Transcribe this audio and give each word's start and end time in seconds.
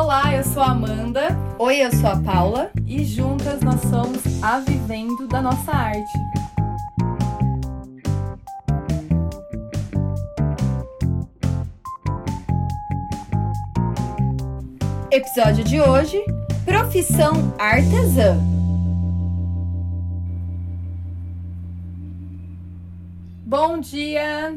Olá, 0.00 0.32
eu 0.32 0.44
sou 0.44 0.62
a 0.62 0.70
Amanda 0.70 1.36
Oi, 1.58 1.84
eu 1.84 1.90
sou 1.90 2.08
a 2.08 2.16
Paula. 2.20 2.70
e 2.86 3.04
juntas 3.04 3.60
nós 3.62 3.80
somos 3.80 4.40
a 4.40 4.60
Vivendo 4.60 5.26
da 5.26 5.42
Nossa 5.42 5.72
Arte. 5.72 6.18
Episódio 15.10 15.64
de 15.64 15.80
hoje: 15.80 16.24
Profissão 16.64 17.52
artesã. 17.58 18.38
Bom 23.44 23.80
dia, 23.80 24.56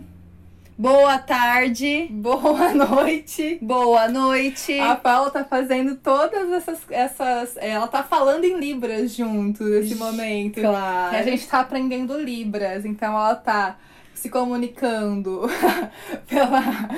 Boa 0.82 1.20
tarde, 1.20 2.08
boa 2.10 2.74
noite. 2.74 3.60
boa 3.62 4.08
noite. 4.08 4.80
A 4.80 4.96
Paula 4.96 5.30
tá 5.30 5.44
fazendo 5.44 5.96
todas 5.96 6.52
essas, 6.52 6.80
essas. 6.90 7.56
Ela 7.58 7.88
tá 7.88 8.02
falando 8.02 8.46
em 8.46 8.58
Libras 8.58 9.14
junto 9.14 9.64
nesse 9.64 9.94
momento. 9.94 10.60
Claro. 10.60 11.16
A 11.16 11.22
gente 11.22 11.48
tá 11.48 11.60
aprendendo 11.60 12.20
Libras, 12.20 12.84
então 12.84 13.14
ela 13.14 13.36
tá 13.36 13.78
se 14.16 14.28
comunicando 14.28 15.44
pela, 16.28 16.90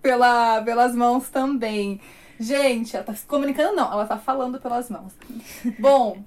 pela, 0.00 0.62
pelas 0.62 0.94
mãos 0.94 1.28
também. 1.28 2.00
Gente, 2.38 2.94
ela 2.94 3.04
tá 3.04 3.12
se 3.12 3.26
comunicando, 3.26 3.74
não, 3.74 3.92
ela 3.92 4.06
tá 4.06 4.18
falando 4.18 4.60
pelas 4.60 4.88
mãos. 4.88 5.14
Bom, 5.80 6.22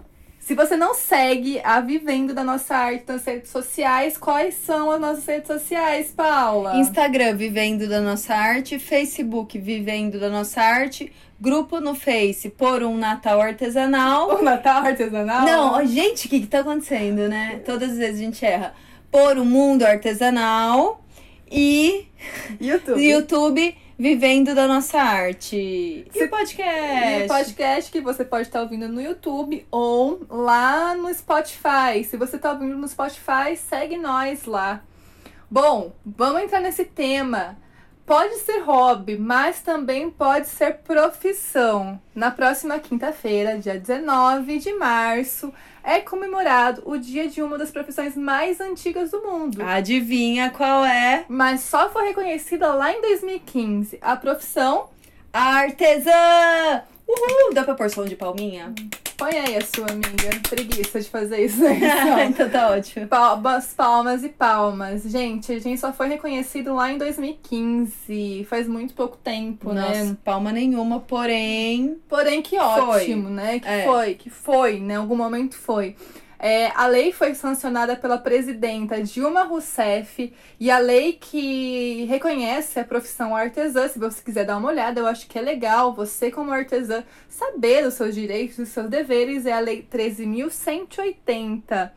se 0.46 0.54
você 0.54 0.78
não 0.78 0.94
segue 0.94 1.60
a 1.64 1.82
Vivendo 1.82 2.32
da 2.32 2.44
Nossa 2.44 2.76
Arte 2.76 3.06
nas 3.08 3.26
redes 3.26 3.50
sociais, 3.50 4.16
quais 4.16 4.54
são 4.54 4.92
as 4.92 5.02
nossas 5.02 5.26
redes 5.26 5.48
sociais, 5.48 6.14
Paula? 6.16 6.76
Instagram 6.76 7.36
Vivendo 7.36 7.90
da 7.90 8.00
Nossa 8.00 8.36
Arte, 8.36 8.78
Facebook 8.78 9.58
Vivendo 9.58 10.20
da 10.20 10.30
Nossa 10.30 10.62
Arte, 10.62 11.12
grupo 11.42 11.80
no 11.80 11.96
Face 11.96 12.52
Por 12.52 12.84
um 12.84 12.96
Natal 12.96 13.42
Artesanal. 13.42 14.38
O 14.38 14.44
Natal 14.44 14.86
Artesanal? 14.86 15.46
Não, 15.48 15.84
gente, 15.88 16.28
o 16.28 16.30
que, 16.30 16.42
que 16.42 16.48
tá 16.48 16.60
acontecendo, 16.60 17.28
né? 17.28 17.60
Todas 17.66 17.94
as 17.94 17.98
vezes 17.98 18.22
a 18.22 18.24
gente 18.24 18.46
erra. 18.46 18.76
Por 19.10 19.40
um 19.40 19.46
Mundo 19.46 19.82
Artesanal 19.82 21.04
e 21.50 22.06
YouTube. 22.62 23.02
YouTube 23.02 23.76
Vivendo 23.98 24.54
da 24.54 24.68
Nossa 24.68 25.00
Arte. 25.00 25.56
E 26.14 26.24
o 26.24 26.30
podcast? 26.30 27.22
E 27.22 27.24
o 27.24 27.28
podcast 27.28 27.92
que 27.92 28.02
você 28.02 28.26
pode 28.26 28.48
estar 28.48 28.62
ouvindo 28.62 28.90
no 28.90 29.02
YouTube 29.02 29.66
ou 29.72 30.26
lá 30.30 30.94
no 30.94 31.14
Spotify. 31.14 32.04
Se 32.04 32.18
você 32.18 32.36
está 32.36 32.52
ouvindo 32.52 32.76
no 32.76 32.88
Spotify, 32.88 33.56
segue 33.56 33.98
nós 33.98 34.46
lá. 34.46 34.84
Bom, 35.50 35.94
vamos 36.06 36.42
entrar 36.42 36.60
nesse 36.60 36.84
tema. 36.84 37.58
Pode 38.06 38.36
ser 38.36 38.60
hobby, 38.60 39.18
mas 39.18 39.62
também 39.62 40.12
pode 40.12 40.48
ser 40.48 40.76
profissão. 40.84 42.00
Na 42.14 42.30
próxima 42.30 42.78
quinta-feira, 42.78 43.58
dia 43.58 43.80
19 43.80 44.60
de 44.60 44.72
março, 44.74 45.52
é 45.84 46.00
comemorado 46.00 46.84
o 46.86 47.00
dia 47.00 47.28
de 47.28 47.42
uma 47.42 47.58
das 47.58 47.72
profissões 47.72 48.16
mais 48.16 48.62
antigas 48.62 49.10
do 49.10 49.24
mundo. 49.24 49.60
Adivinha 49.64 50.52
qual 50.52 50.86
é? 50.86 51.26
Mas 51.28 51.62
só 51.62 51.90
foi 51.90 52.10
reconhecida 52.10 52.72
lá 52.76 52.94
em 52.94 53.02
2015. 53.02 53.98
A 54.00 54.16
profissão. 54.16 54.88
Artesã! 55.34 56.84
Uhul! 57.08 57.54
Dá 57.54 57.64
pra 57.64 57.76
pôr 57.76 57.90
som 57.90 58.06
de 58.06 58.16
palminha? 58.16 58.74
Põe 59.18 59.32
aí 59.38 59.56
a 59.56 59.62
sua 59.62 59.86
amiga. 59.90 60.42
Preguiça 60.50 61.00
de 61.00 61.10
fazer 61.10 61.46
isso 61.46 61.64
edição. 61.66 62.20
então 62.20 62.50
tá 62.50 62.70
ótimo. 62.72 63.08
Palmas, 63.08 63.74
palmas 63.74 64.24
e 64.24 64.30
palmas. 64.30 65.04
Gente, 65.04 65.52
a 65.54 65.60
gente 65.60 65.80
só 65.80 65.94
foi 65.94 66.08
reconhecido 66.10 66.74
lá 66.76 66.92
em 66.92 66.98
2015. 66.98 68.46
Faz 68.50 68.68
muito 68.68 68.94
pouco 68.94 69.18
tempo, 69.18 69.72
né? 69.72 70.04
Nossa, 70.04 70.18
palma 70.24 70.52
nenhuma, 70.52 71.00
porém. 71.00 71.98
Porém, 72.10 72.42
que 72.42 72.58
ótimo, 72.58 73.30
né? 73.30 73.60
Que 73.60 73.68
É. 73.68 73.84
foi, 73.86 74.16
que 74.16 74.30
foi, 74.30 74.80
né? 74.80 74.96
Em 74.96 74.98
algum 74.98 75.16
momento 75.16 75.56
foi. 75.58 75.96
É, 76.38 76.68
a 76.76 76.86
lei 76.88 77.12
foi 77.12 77.34
sancionada 77.34 77.96
pela 77.96 78.18
presidenta 78.18 79.02
Dilma 79.02 79.44
Rousseff 79.44 80.34
e 80.60 80.70
a 80.70 80.78
lei 80.78 81.14
que 81.14 82.06
reconhece 82.06 82.80
a 82.80 82.84
profissão 82.84 83.36
artesã, 83.36 83.88
se 83.88 83.98
você 83.98 84.22
quiser 84.22 84.46
dar 84.46 84.58
uma 84.58 84.70
olhada, 84.70 85.00
eu 85.00 85.08
acho 85.08 85.28
que 85.28 85.40
é 85.40 85.42
legal 85.42 85.94
você, 85.94 86.30
como 86.30 86.52
artesã, 86.52 87.04
saber 87.30 87.84
dos 87.84 87.96
seus 87.96 88.14
direitos 88.14 88.58
e 88.58 88.62
dos 88.62 88.70
seus 88.70 88.90
deveres, 88.90 89.46
é 89.46 89.54
a 89.54 89.60
Lei 89.60 89.88
13.180. 89.92 91.92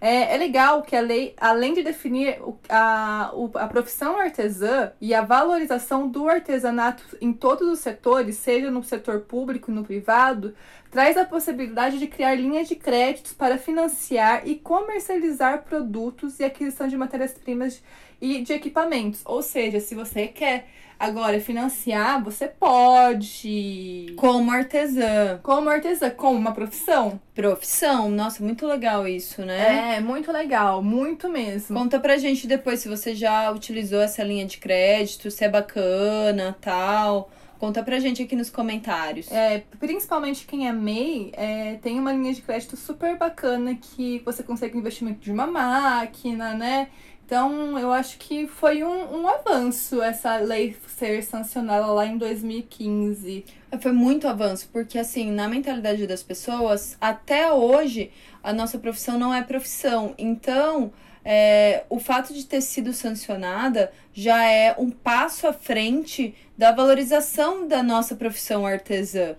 É, 0.00 0.34
é 0.34 0.38
legal 0.38 0.82
que 0.82 0.96
a 0.96 1.00
lei, 1.00 1.34
além 1.36 1.74
de 1.74 1.82
definir 1.82 2.40
a, 2.70 3.32
a 3.54 3.68
profissão 3.68 4.18
artesã 4.18 4.92
e 4.98 5.12
a 5.12 5.20
valorização 5.20 6.08
do 6.08 6.26
artesanato 6.26 7.04
em 7.20 7.34
todos 7.34 7.68
os 7.68 7.80
setores, 7.80 8.36
seja 8.36 8.70
no 8.70 8.82
setor 8.82 9.20
público 9.20 9.70
e 9.70 9.74
no 9.74 9.84
privado, 9.84 10.54
traz 10.90 11.18
a 11.18 11.24
possibilidade 11.26 11.98
de 11.98 12.06
criar 12.06 12.34
linhas 12.34 12.66
de 12.66 12.76
créditos 12.76 13.34
para 13.34 13.58
financiar 13.58 14.48
e 14.48 14.56
comercializar 14.56 15.64
produtos 15.64 16.40
e 16.40 16.44
aquisição 16.44 16.88
de 16.88 16.96
matérias-primas 16.96 17.82
e 18.22 18.40
de 18.40 18.54
equipamentos. 18.54 19.20
Ou 19.26 19.42
seja, 19.42 19.80
se 19.80 19.94
você 19.94 20.26
quer 20.26 20.66
agora 21.00 21.40
financiar, 21.40 22.22
você 22.22 22.46
pode. 22.46 24.12
Como 24.16 24.50
artesã. 24.50 25.40
Como 25.42 25.70
artesã, 25.70 26.10
como 26.10 26.38
uma 26.38 26.52
profissão. 26.52 27.18
Profissão. 27.34 28.10
Nossa, 28.10 28.44
muito 28.44 28.66
legal 28.66 29.08
isso, 29.08 29.42
né? 29.42 29.96
É, 29.96 30.00
muito 30.00 30.30
legal, 30.30 30.82
muito 30.82 31.28
mesmo. 31.30 31.74
Conta 31.76 31.98
pra 31.98 32.18
gente 32.18 32.46
depois 32.46 32.80
se 32.80 32.88
você 32.88 33.14
já 33.14 33.50
utilizou 33.50 34.00
essa 34.00 34.22
linha 34.22 34.44
de 34.44 34.58
crédito, 34.58 35.30
se 35.30 35.42
é 35.42 35.48
bacana, 35.48 36.54
tal. 36.60 37.30
Conta 37.58 37.82
pra 37.82 37.98
gente 37.98 38.22
aqui 38.22 38.34
nos 38.34 38.48
comentários. 38.48 39.30
É, 39.30 39.62
principalmente 39.78 40.46
quem 40.46 40.66
é 40.66 40.72
MEI, 40.72 41.30
é, 41.34 41.74
tem 41.82 41.98
uma 41.98 42.12
linha 42.12 42.32
de 42.32 42.40
crédito 42.40 42.74
super 42.74 43.18
bacana 43.18 43.74
que 43.74 44.22
você 44.24 44.42
consegue 44.42 44.78
investimento 44.78 45.20
de 45.20 45.30
uma 45.30 45.46
máquina, 45.46 46.54
né? 46.54 46.88
Então, 47.30 47.78
eu 47.78 47.92
acho 47.92 48.18
que 48.18 48.48
foi 48.48 48.82
um, 48.82 49.20
um 49.20 49.28
avanço 49.28 50.02
essa 50.02 50.36
lei 50.38 50.76
ser 50.88 51.22
sancionada 51.22 51.86
lá 51.86 52.04
em 52.04 52.18
2015. 52.18 53.44
Foi 53.80 53.92
muito 53.92 54.26
avanço, 54.26 54.68
porque 54.72 54.98
assim, 54.98 55.30
na 55.30 55.48
mentalidade 55.48 56.08
das 56.08 56.24
pessoas, 56.24 56.96
até 57.00 57.52
hoje, 57.52 58.10
a 58.42 58.52
nossa 58.52 58.80
profissão 58.80 59.16
não 59.16 59.32
é 59.32 59.42
profissão. 59.42 60.12
Então, 60.18 60.92
é, 61.24 61.84
o 61.88 62.00
fato 62.00 62.34
de 62.34 62.44
ter 62.44 62.62
sido 62.62 62.92
sancionada 62.92 63.92
já 64.12 64.44
é 64.44 64.74
um 64.76 64.90
passo 64.90 65.46
à 65.46 65.52
frente 65.52 66.34
da 66.58 66.72
valorização 66.72 67.68
da 67.68 67.80
nossa 67.80 68.16
profissão 68.16 68.66
artesã. 68.66 69.36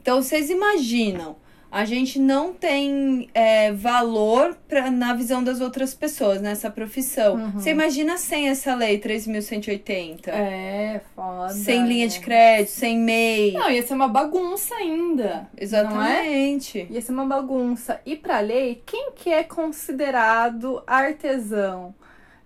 Então, 0.00 0.22
vocês 0.22 0.48
imaginam, 0.48 1.34
a 1.72 1.86
gente 1.86 2.18
não 2.18 2.52
tem 2.52 3.30
é, 3.32 3.72
valor 3.72 4.54
pra, 4.68 4.90
na 4.90 5.14
visão 5.14 5.42
das 5.42 5.62
outras 5.62 5.94
pessoas 5.94 6.42
nessa 6.42 6.70
profissão. 6.70 7.36
Uhum. 7.36 7.50
Você 7.52 7.70
imagina 7.70 8.18
sem 8.18 8.50
essa 8.50 8.74
lei 8.74 9.00
3.180? 9.00 10.28
É, 10.28 11.00
foda. 11.16 11.48
Sem 11.54 11.86
linha 11.86 12.06
de 12.06 12.20
crédito, 12.20 12.72
sem 12.72 12.98
MEI. 12.98 13.52
Não, 13.52 13.70
ia 13.70 13.82
ser 13.82 13.94
uma 13.94 14.08
bagunça 14.08 14.74
ainda. 14.74 15.48
Exatamente. 15.58 16.86
Ia 16.90 17.00
ser 17.00 17.12
uma 17.12 17.24
bagunça. 17.24 17.98
E 18.04 18.16
pra 18.16 18.40
lei, 18.40 18.82
quem 18.84 19.12
que 19.12 19.30
é 19.30 19.42
considerado 19.42 20.82
artesão? 20.86 21.94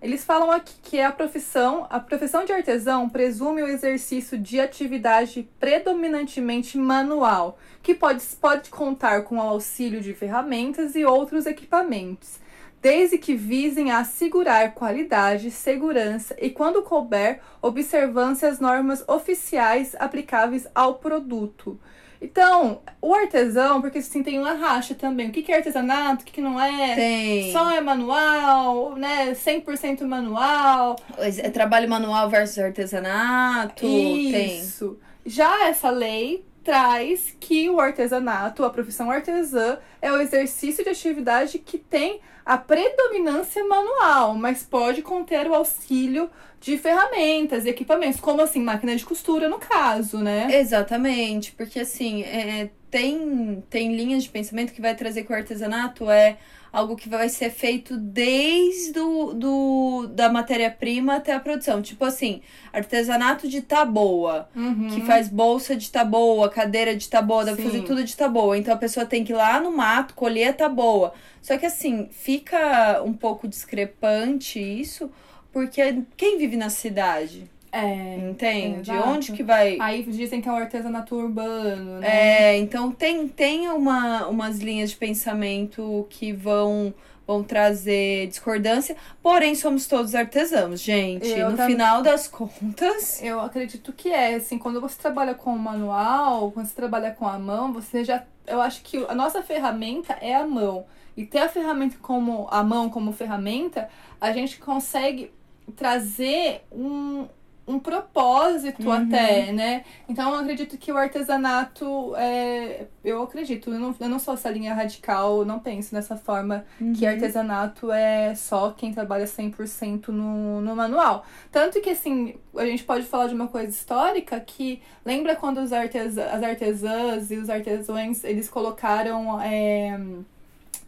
Eles 0.07 0.23
falam 0.23 0.49
aqui 0.49 0.73
que 0.81 0.97
é 0.99 1.03
a 1.03 1.11
profissão, 1.11 1.85
a 1.89 1.99
profissão 1.99 2.45
de 2.45 2.53
artesão 2.53 3.09
presume 3.09 3.61
o 3.61 3.67
exercício 3.67 4.37
de 4.37 4.57
atividade 4.57 5.49
predominantemente 5.59 6.77
manual, 6.77 7.59
que 7.83 7.93
pode, 7.93 8.23
pode 8.39 8.69
contar 8.69 9.23
com 9.23 9.35
o 9.35 9.41
auxílio 9.41 9.99
de 9.99 10.13
ferramentas 10.13 10.95
e 10.95 11.03
outros 11.03 11.45
equipamentos, 11.45 12.39
desde 12.81 13.17
que 13.17 13.35
visem 13.35 13.91
assegurar 13.91 14.73
qualidade, 14.73 15.51
segurança 15.51 16.33
e, 16.39 16.51
quando 16.51 16.83
couber, 16.83 17.41
observância 17.61 18.47
às 18.47 18.61
normas 18.61 19.03
oficiais 19.09 19.93
aplicáveis 19.99 20.65
ao 20.73 20.99
produto. 20.99 21.77
Então, 22.21 22.81
o 23.01 23.13
artesão, 23.13 23.79
porque 23.81 23.99
assim 23.99 24.23
tem 24.23 24.39
uma 24.39 24.53
racha 24.53 24.95
também. 24.95 25.29
O 25.29 25.31
que 25.31 25.41
que 25.41 25.51
é 25.51 25.57
artesanato, 25.57 26.23
o 26.23 26.25
que, 26.25 26.33
que 26.33 26.41
não 26.41 26.59
é? 26.59 26.95
Tem. 26.95 27.51
Só 27.51 27.69
é 27.69 27.79
manual, 27.79 28.95
né? 28.95 29.33
100% 29.33 30.01
manual. 30.03 30.95
É 31.17 31.49
trabalho 31.49 31.89
manual 31.89 32.29
versus 32.29 32.59
artesanato. 32.59 33.81
Tem. 33.81 34.59
Isso. 34.59 34.99
Já 35.25 35.67
essa 35.67 35.89
lei 35.89 36.43
traz 36.67 37.33
que 37.39 37.69
o 37.69 37.79
artesanato, 37.79 38.65
a 38.65 38.69
profissão 38.69 39.09
artesã, 39.09 39.77
é 40.01 40.11
o 40.11 40.19
exercício 40.19 40.83
de 40.83 40.89
atividade 40.89 41.59
que 41.59 41.77
tem 41.77 42.19
a 42.45 42.57
predominância 42.57 43.63
manual, 43.63 44.35
mas 44.35 44.63
pode 44.63 45.01
conter 45.01 45.47
o 45.47 45.55
auxílio 45.55 46.29
de 46.59 46.77
ferramentas 46.77 47.63
e 47.63 47.69
equipamentos, 47.69 48.19
como 48.19 48.41
assim, 48.41 48.61
máquina 48.61 48.97
de 48.97 49.05
costura 49.05 49.47
no 49.47 49.59
caso, 49.59 50.17
né? 50.17 50.59
Exatamente, 50.59 51.53
porque 51.53 51.79
assim, 51.79 52.23
é, 52.23 52.69
tem, 52.89 53.63
tem 53.69 53.95
linhas 53.95 54.23
de 54.23 54.29
pensamento 54.29 54.73
que 54.73 54.81
vai 54.81 54.95
trazer 54.95 55.23
que 55.23 55.31
o 55.31 55.35
artesanato 55.35 56.09
é 56.09 56.37
algo 56.71 56.95
que 56.95 57.09
vai 57.09 57.27
ser 57.29 57.49
feito 57.49 57.97
desde 57.97 58.91
do, 58.91 59.33
do 59.33 60.07
da 60.13 60.29
matéria-prima 60.29 61.15
até 61.15 61.33
a 61.33 61.39
produção. 61.39 61.81
Tipo 61.81 62.05
assim, 62.05 62.41
artesanato 62.71 63.47
de 63.47 63.61
taboa, 63.61 64.47
Uhum. 64.55 64.89
que 64.93 65.01
faz 65.01 65.27
bolsa 65.29 65.75
de 65.75 65.89
taboa, 65.91 66.49
cadeira 66.49 66.95
de 66.95 67.09
taboa, 67.09 67.45
dá 67.45 67.53
pra 67.55 67.63
fazer 67.63 67.81
tudo 67.83 68.03
de 68.03 68.15
taboa. 68.15 68.57
Então 68.57 68.73
a 68.73 68.77
pessoa 68.77 69.05
tem 69.05 69.23
que 69.23 69.31
ir 69.31 69.35
lá 69.35 69.59
no 69.59 69.71
mato 69.75 70.13
colher 70.13 70.49
a 70.49 70.53
taboa. 70.53 71.13
Só 71.41 71.57
que 71.57 71.65
assim, 71.65 72.09
fica 72.11 73.01
um 73.03 73.13
pouco 73.13 73.47
discrepante 73.47 74.59
isso, 74.59 75.09
porque 75.51 76.03
quem 76.15 76.37
vive 76.37 76.57
na 76.57 76.69
cidade, 76.69 77.49
É. 77.71 78.29
entende? 78.29 78.91
exato. 78.91 79.09
Onde 79.09 79.31
que 79.31 79.43
vai. 79.43 79.77
Aí 79.79 80.03
dizem 80.03 80.41
que 80.41 80.47
é 80.47 80.51
um 80.51 80.55
artesanato 80.55 81.15
urbano, 81.15 81.99
né? 81.99 82.07
É, 82.53 82.57
então 82.57 82.91
tem, 82.91 83.27
tem 83.27 83.67
uma, 83.69 84.27
umas 84.27 84.59
linhas 84.59 84.91
de 84.91 84.95
pensamento 84.95 86.07
que 86.09 86.31
vão, 86.31 86.93
vão 87.25 87.43
trazer 87.43 88.27
discordância, 88.27 88.95
porém 89.21 89.53
somos 89.55 89.85
todos 89.87 90.15
artesãos, 90.15 90.79
gente. 90.81 91.27
Eu 91.27 91.51
no 91.51 91.57
tam- 91.57 91.67
final 91.67 92.01
das 92.01 92.27
contas. 92.27 93.21
Eu 93.23 93.39
acredito 93.41 93.91
que 93.93 94.09
é, 94.09 94.35
assim, 94.35 94.57
quando 94.57 94.79
você 94.81 94.97
trabalha 94.99 95.33
com 95.33 95.51
o 95.53 95.59
manual, 95.59 96.51
quando 96.51 96.67
você 96.67 96.75
trabalha 96.75 97.11
com 97.11 97.27
a 97.27 97.37
mão, 97.37 97.73
você 97.73 98.03
já. 98.03 98.23
Eu 98.45 98.61
acho 98.61 98.81
que 98.81 99.05
a 99.09 99.13
nossa 99.15 99.41
ferramenta 99.43 100.13
é 100.21 100.33
a 100.35 100.47
mão. 100.47 100.85
E 101.17 101.25
ter 101.25 101.39
a 101.39 101.49
ferramenta 101.49 101.97
como 102.01 102.47
a 102.51 102.63
mão 102.63 102.89
como 102.91 103.11
ferramenta, 103.11 103.89
a 104.21 104.31
gente 104.31 104.57
consegue 104.59 105.31
trazer 105.75 106.61
um, 106.71 107.27
um 107.67 107.77
propósito 107.79 108.87
Uhum. 108.87 108.93
até, 108.93 109.51
né? 109.51 109.83
Então 110.07 110.33
eu 110.33 110.39
acredito 110.39 110.77
que 110.77 110.91
o 110.91 110.97
artesanato 110.97 112.15
é. 112.15 112.85
Eu 113.03 113.21
acredito, 113.23 113.71
eu 113.71 113.79
não, 113.79 113.95
eu 113.99 114.07
não 114.09 114.19
sou 114.19 114.33
essa 114.35 114.49
linha 114.49 114.73
radical, 114.73 115.39
eu 115.39 115.45
não 115.45 115.59
penso 115.59 115.93
dessa 115.93 116.15
forma 116.15 116.65
que 116.95 117.05
Uhum. 117.05 117.11
artesanato 117.11 117.91
é 117.91 118.33
só 118.35 118.71
quem 118.71 118.93
trabalha 118.93 119.25
100% 119.27 120.07
no, 120.09 120.61
no 120.61 120.75
manual. 120.75 121.25
Tanto 121.51 121.81
que, 121.81 121.89
assim, 121.89 122.35
a 122.55 122.65
gente 122.65 122.83
pode 122.85 123.05
falar 123.05 123.27
de 123.27 123.33
uma 123.35 123.47
coisa 123.47 123.69
histórica 123.69 124.39
que 124.39 124.81
lembra 125.05 125.35
quando 125.35 125.59
os 125.59 125.73
artesã, 125.73 126.25
as 126.31 126.41
artesãs 126.43 127.31
e 127.31 127.35
os 127.35 127.49
artesãos, 127.49 128.23
eles 128.23 128.47
colocaram 128.49 129.41
é, 129.41 129.99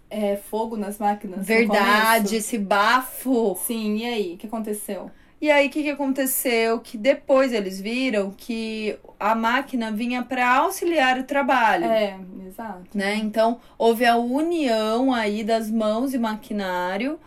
é, 0.09 0.35
fogo 0.37 0.75
nas 0.77 0.97
máquinas 0.97 1.45
Verdade, 1.45 2.37
esse 2.37 2.57
bafo. 2.57 3.57
Sim, 3.65 3.97
e 3.97 4.05
aí? 4.05 4.33
O 4.33 4.37
que 4.37 4.47
aconteceu? 4.47 5.11
E 5.41 5.49
aí, 5.49 5.67
o 5.67 5.69
que, 5.69 5.83
que 5.83 5.89
aconteceu? 5.89 6.79
Que 6.81 6.97
depois 6.97 7.53
eles 7.53 7.79
viram 7.79 8.29
que 8.31 8.97
a 9.19 9.33
máquina 9.33 9.89
vinha 9.91 10.21
para 10.21 10.49
auxiliar 10.57 11.17
o 11.17 11.23
trabalho. 11.23 11.85
É, 11.85 12.17
exato. 12.45 12.85
né? 12.93 13.15
Então, 13.15 13.59
houve 13.77 14.05
a 14.05 14.17
união 14.17 15.13
aí 15.13 15.43
das 15.43 15.69
mãos 15.71 16.13
e 16.13 16.17
maquinário 16.17 17.17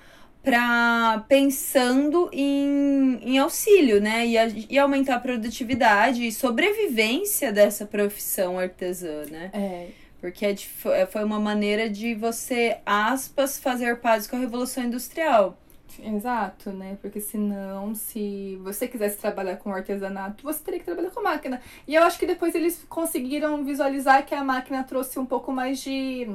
para 0.42 1.24
pensando 1.28 2.28
em, 2.32 3.18
em 3.22 3.38
auxílio, 3.38 4.00
né? 4.00 4.26
E, 4.26 4.36
a- 4.36 4.48
e 4.48 4.78
aumentar 4.78 5.14
a 5.16 5.20
produtividade 5.20 6.26
e 6.26 6.32
sobrevivência 6.32 7.52
dessa 7.52 7.86
profissão 7.86 8.58
artesã, 8.58 9.24
né? 9.30 9.50
É, 9.54 9.86
Porque 10.20 10.44
é 10.46 10.52
de- 10.52 10.66
foi 10.68 11.06
foi 11.06 11.24
uma 11.24 11.38
maneira 11.40 11.88
de 11.88 12.14
você, 12.14 12.76
aspas, 12.84 13.58
fazer 13.58 14.00
paz 14.00 14.26
com 14.26 14.36
a 14.36 14.38
Revolução 14.40 14.84
Industrial. 14.84 15.56
Exato, 16.00 16.70
né? 16.70 16.96
Porque 17.00 17.20
senão, 17.20 17.94
se 17.94 18.58
você 18.62 18.86
quisesse 18.86 19.18
trabalhar 19.18 19.56
com 19.56 19.72
artesanato, 19.72 20.42
você 20.42 20.62
teria 20.62 20.80
que 20.80 20.86
trabalhar 20.86 21.10
com 21.10 21.22
máquina. 21.22 21.60
E 21.86 21.94
eu 21.94 22.02
acho 22.02 22.18
que 22.18 22.26
depois 22.26 22.54
eles 22.54 22.84
conseguiram 22.88 23.64
visualizar 23.64 24.24
que 24.24 24.34
a 24.34 24.44
máquina 24.44 24.84
trouxe 24.84 25.18
um 25.18 25.26
pouco 25.26 25.52
mais 25.52 25.80
de, 25.80 26.28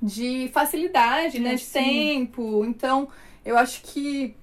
de 0.00 0.50
facilidade, 0.52 1.38
né? 1.38 1.54
De 1.54 1.64
Sim. 1.64 1.82
tempo. 1.82 2.64
Então, 2.64 3.08
eu 3.44 3.56
acho 3.56 3.82
que 3.82 4.34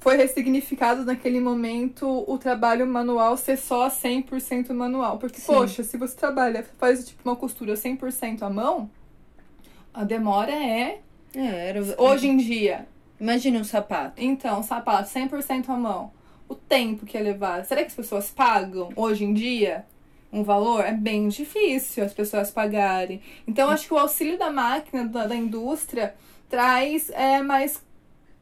foi 0.00 0.16
ressignificado 0.16 1.04
naquele 1.04 1.40
momento 1.40 2.24
o 2.26 2.38
trabalho 2.38 2.86
manual 2.86 3.36
ser 3.36 3.56
só 3.56 3.88
100% 3.88 4.72
manual. 4.72 5.18
Porque, 5.18 5.40
Sim. 5.40 5.52
poxa, 5.52 5.84
se 5.84 5.96
você 5.96 6.16
trabalha, 6.16 6.66
faz 6.78 7.06
tipo 7.06 7.20
uma 7.24 7.36
costura 7.36 7.74
100% 7.74 8.42
à 8.42 8.50
mão, 8.50 8.90
a 9.92 10.04
demora 10.04 10.52
é. 10.52 11.00
É, 11.34 11.68
era... 11.68 11.80
Hoje 11.98 12.26
em 12.26 12.36
dia, 12.36 12.88
Imagine 13.20 13.58
um 13.58 13.64
sapato. 13.64 14.14
então, 14.16 14.62
sapato 14.62 15.08
100% 15.10 15.68
à 15.68 15.76
mão. 15.76 16.10
O 16.48 16.54
tempo 16.54 17.06
que 17.06 17.16
é 17.16 17.20
levar. 17.20 17.64
Será 17.64 17.82
que 17.82 17.88
as 17.88 17.94
pessoas 17.94 18.30
pagam 18.30 18.88
hoje 18.96 19.24
em 19.24 19.32
dia 19.34 19.84
um 20.32 20.42
valor? 20.42 20.84
É 20.84 20.92
bem 20.92 21.28
difícil 21.28 22.02
as 22.04 22.12
pessoas 22.14 22.50
pagarem. 22.50 23.20
Então, 23.46 23.68
acho 23.70 23.86
que 23.86 23.94
o 23.94 23.98
auxílio 23.98 24.38
da 24.38 24.50
máquina, 24.50 25.04
da, 25.06 25.26
da 25.26 25.36
indústria, 25.36 26.14
traz 26.48 27.08
é, 27.10 27.40
mais 27.42 27.80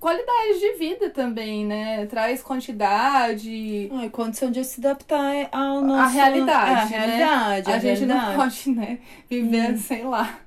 qualidade 0.01 0.59
de 0.61 0.73
vida 0.79 1.11
também, 1.11 1.67
né? 1.67 2.07
Traz 2.07 2.43
quantidade. 2.43 3.91
Ai, 3.93 4.09
condição 4.11 4.51
de 4.51 4.65
se 4.65 4.81
adaptar 4.81 5.49
ao 5.53 5.83
nosso... 5.83 6.01
A 6.03 6.07
realidade, 6.07 6.95
É, 6.95 6.97
a 6.97 7.07
né? 7.07 7.17
realidade, 7.17 7.73
a 7.73 7.79
gente 7.79 8.07
não 8.07 8.17
realidade. 8.19 8.37
pode, 8.65 8.71
né, 8.71 8.99
viver, 9.29 9.73
Hum. 9.73 9.79
sei 9.79 10.03
lá. 10.05 10.39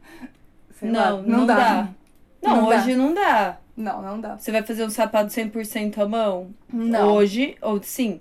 Sei 0.80 0.90
Não, 0.90 1.18
lá, 1.18 1.22
não 1.28 1.46
dá. 1.46 1.90
Não, 2.42 2.56
Não 2.56 2.70
dá. 2.70 2.78
hoje 2.78 2.96
não 2.96 3.14
dá. 3.14 3.58
Não, 3.76 4.02
não 4.02 4.20
dá. 4.20 4.38
Você 4.38 4.52
vai 4.52 4.62
fazer 4.64 4.84
um 4.84 4.90
sapato 4.90 5.32
100% 5.32 5.98
à 6.00 6.08
mão? 6.08 6.54
Não. 6.72 7.14
Hoje, 7.14 7.56
ou 7.62 7.82
sim. 7.82 8.20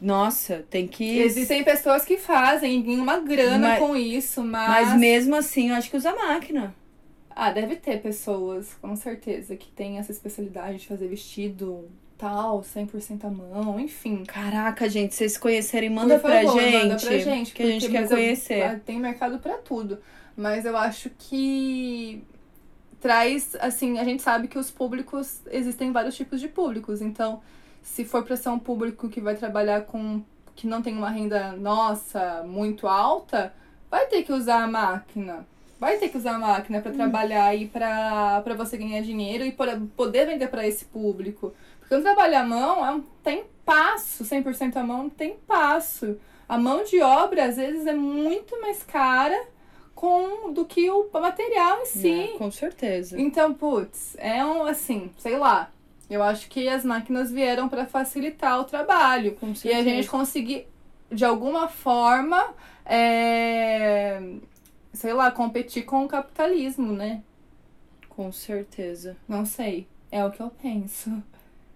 Nossa, 0.00 0.64
tem 0.68 0.88
que. 0.88 1.18
Existem 1.20 1.62
pessoas 1.62 2.04
que 2.04 2.16
fazem 2.16 2.82
ganham 2.82 3.02
uma 3.02 3.18
grana 3.20 3.68
Mas- 3.68 3.78
com 3.78 3.94
isso, 3.96 4.42
mas. 4.42 4.68
Mas 4.88 4.98
mesmo 4.98 5.36
assim, 5.36 5.68
eu 5.70 5.76
acho 5.76 5.88
que 5.90 5.96
usa 5.96 6.12
máquina. 6.14 6.74
Ah, 7.30 7.50
deve 7.50 7.76
ter 7.76 8.02
pessoas, 8.02 8.74
com 8.82 8.94
certeza, 8.96 9.56
que 9.56 9.68
tem 9.70 9.98
essa 9.98 10.10
especialidade 10.12 10.78
de 10.78 10.86
fazer 10.88 11.06
vestido 11.08 11.88
tal, 12.18 12.62
100% 12.62 13.24
à 13.24 13.30
mão, 13.30 13.80
enfim. 13.80 14.24
Caraca, 14.26 14.88
gente, 14.90 15.12
se 15.14 15.18
vocês 15.18 15.38
conhecerem, 15.38 15.88
manda, 15.88 16.18
Por 16.18 16.28
pra, 16.30 16.42
favor, 16.42 16.60
gente, 16.60 16.72
manda 16.76 16.96
pra 16.96 17.18
gente. 17.18 17.52
Que 17.54 17.62
a 17.62 17.66
gente 17.66 17.88
quer 17.88 18.00
mas 18.02 18.10
eu- 18.10 18.16
conhecer. 18.16 18.62
ah, 18.62 18.80
Tem 18.84 18.98
mercado 18.98 19.38
pra 19.38 19.54
tudo. 19.58 19.98
Mas 20.36 20.64
eu 20.64 20.76
acho 20.76 21.10
que 21.18 22.22
traz, 23.02 23.56
assim, 23.60 23.98
a 23.98 24.04
gente 24.04 24.22
sabe 24.22 24.46
que 24.48 24.56
os 24.58 24.70
públicos, 24.70 25.40
existem 25.50 25.90
vários 25.92 26.14
tipos 26.16 26.40
de 26.40 26.48
públicos. 26.48 27.02
Então, 27.02 27.42
se 27.82 28.04
for 28.04 28.22
pra 28.24 28.36
ser 28.36 28.48
um 28.50 28.58
público 28.58 29.08
que 29.08 29.20
vai 29.20 29.34
trabalhar 29.34 29.82
com. 29.82 30.22
que 30.54 30.66
não 30.66 30.80
tem 30.82 30.96
uma 30.96 31.08
renda 31.10 31.52
nossa 31.52 32.42
muito 32.46 32.86
alta, 32.86 33.52
vai 33.90 34.06
ter 34.06 34.22
que 34.22 34.32
usar 34.32 34.62
a 34.62 34.66
máquina. 34.68 35.46
Vai 35.80 35.96
ter 35.96 36.08
que 36.10 36.16
usar 36.16 36.34
a 36.36 36.38
máquina 36.38 36.78
Hum. 36.78 36.82
pra 36.82 36.92
trabalhar 36.92 37.46
aí 37.46 37.66
pra, 37.66 38.40
pra 38.42 38.54
você 38.54 38.76
ganhar 38.76 39.02
dinheiro 39.02 39.44
e 39.44 39.50
por- 39.50 39.66
poder 39.96 40.26
vender 40.26 40.48
pra 40.48 40.64
esse 40.66 40.84
público. 40.84 41.52
Porque 41.80 41.94
o 41.96 42.02
trabalho 42.02 42.38
à 42.38 42.44
mão 42.44 42.86
é 42.86 42.90
um 42.92 43.00
tem 43.24 43.44
passo, 43.64 44.24
100% 44.24 44.76
à 44.76 44.82
mão 44.84 45.08
tem 45.10 45.36
passo. 45.46 46.16
A 46.48 46.56
mão 46.58 46.84
de 46.84 47.00
obra, 47.00 47.46
às 47.46 47.56
vezes, 47.56 47.86
é 47.86 47.94
muito 47.94 48.60
mais 48.60 48.82
cara 48.82 49.36
com 50.02 50.52
do 50.52 50.64
que 50.64 50.90
o 50.90 51.08
material 51.12 51.82
em 51.82 51.86
si. 51.86 52.10
É, 52.10 52.26
com 52.36 52.50
certeza. 52.50 53.20
Então, 53.20 53.54
putz, 53.54 54.16
é 54.18 54.44
um, 54.44 54.64
assim, 54.64 55.12
sei 55.16 55.38
lá. 55.38 55.70
Eu 56.10 56.24
acho 56.24 56.48
que 56.50 56.68
as 56.68 56.84
máquinas 56.84 57.30
vieram 57.30 57.68
pra 57.68 57.86
facilitar 57.86 58.58
o 58.60 58.64
trabalho. 58.64 59.36
Com 59.36 59.46
E 59.46 59.50
a 59.52 59.54
certeza. 59.54 59.84
gente 59.84 60.08
conseguir, 60.08 60.66
de 61.08 61.24
alguma 61.24 61.68
forma, 61.68 62.52
é, 62.84 64.20
sei 64.92 65.12
lá, 65.12 65.30
competir 65.30 65.84
com 65.84 66.04
o 66.04 66.08
capitalismo, 66.08 66.90
né? 66.92 67.22
Com 68.08 68.32
certeza. 68.32 69.16
Não 69.28 69.46
sei. 69.46 69.86
É 70.10 70.24
o 70.24 70.32
que 70.32 70.40
eu 70.40 70.50
penso. 70.60 71.22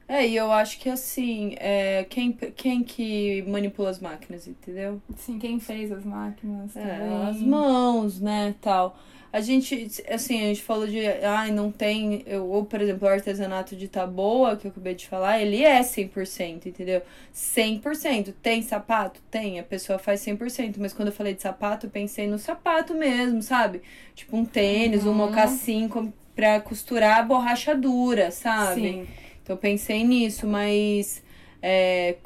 É, 0.08 0.26
e 0.26 0.36
eu 0.36 0.52
acho 0.52 0.78
que 0.78 0.88
assim, 0.88 1.54
é, 1.58 2.04
quem, 2.04 2.32
quem 2.32 2.84
que 2.84 3.42
manipula 3.42 3.90
as 3.90 3.98
máquinas, 3.98 4.46
entendeu? 4.46 5.02
Sim, 5.16 5.38
quem 5.38 5.58
fez 5.58 5.90
as 5.90 6.04
máquinas 6.04 6.76
É, 6.76 6.80
também. 6.80 7.28
as 7.30 7.40
mãos, 7.40 8.20
né, 8.20 8.54
tal. 8.60 8.96
A 9.32 9.40
gente, 9.40 9.90
assim, 10.08 10.40
a 10.40 10.46
gente 10.46 10.62
falou 10.62 10.86
de, 10.86 11.04
ai, 11.06 11.50
não 11.50 11.70
tem, 11.72 12.22
eu, 12.26 12.46
ou, 12.48 12.64
por 12.64 12.80
exemplo, 12.80 13.06
o 13.06 13.10
artesanato 13.10 13.74
de 13.76 13.88
taboa, 13.88 14.56
que 14.56 14.66
eu 14.66 14.70
acabei 14.70 14.94
de 14.94 15.06
falar, 15.08 15.40
ele 15.40 15.62
é 15.62 15.82
100%, 15.82 16.66
entendeu? 16.66 17.02
100%. 17.32 18.32
Tem 18.40 18.62
sapato? 18.62 19.20
Tem, 19.30 19.58
a 19.58 19.62
pessoa 19.64 19.98
faz 19.98 20.20
100%, 20.20 20.78
mas 20.80 20.92
quando 20.94 21.08
eu 21.08 21.12
falei 21.14 21.34
de 21.34 21.42
sapato, 21.42 21.86
eu 21.86 21.90
pensei 21.90 22.26
no 22.26 22.38
sapato 22.38 22.94
mesmo, 22.94 23.42
sabe? 23.42 23.82
Tipo 24.14 24.36
um 24.36 24.44
tênis, 24.44 25.04
um 25.04 25.10
Uhum. 25.10 25.16
mocassim 25.16 25.88
com, 25.88 26.12
pra 26.34 26.60
costurar 26.60 27.18
a 27.18 27.22
borrachadura, 27.22 28.30
sabe? 28.30 28.80
Sim. 28.80 29.06
Então 29.46 29.56
pensei 29.56 30.02
nisso, 30.02 30.44
mas 30.44 31.22
é, 31.62 32.16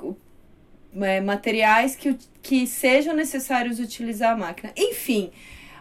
é, 1.03 1.21
materiais 1.21 1.95
que, 1.95 2.17
que 2.43 2.67
sejam 2.67 3.15
necessários 3.15 3.79
utilizar 3.79 4.33
a 4.33 4.37
máquina. 4.37 4.73
Enfim, 4.75 5.31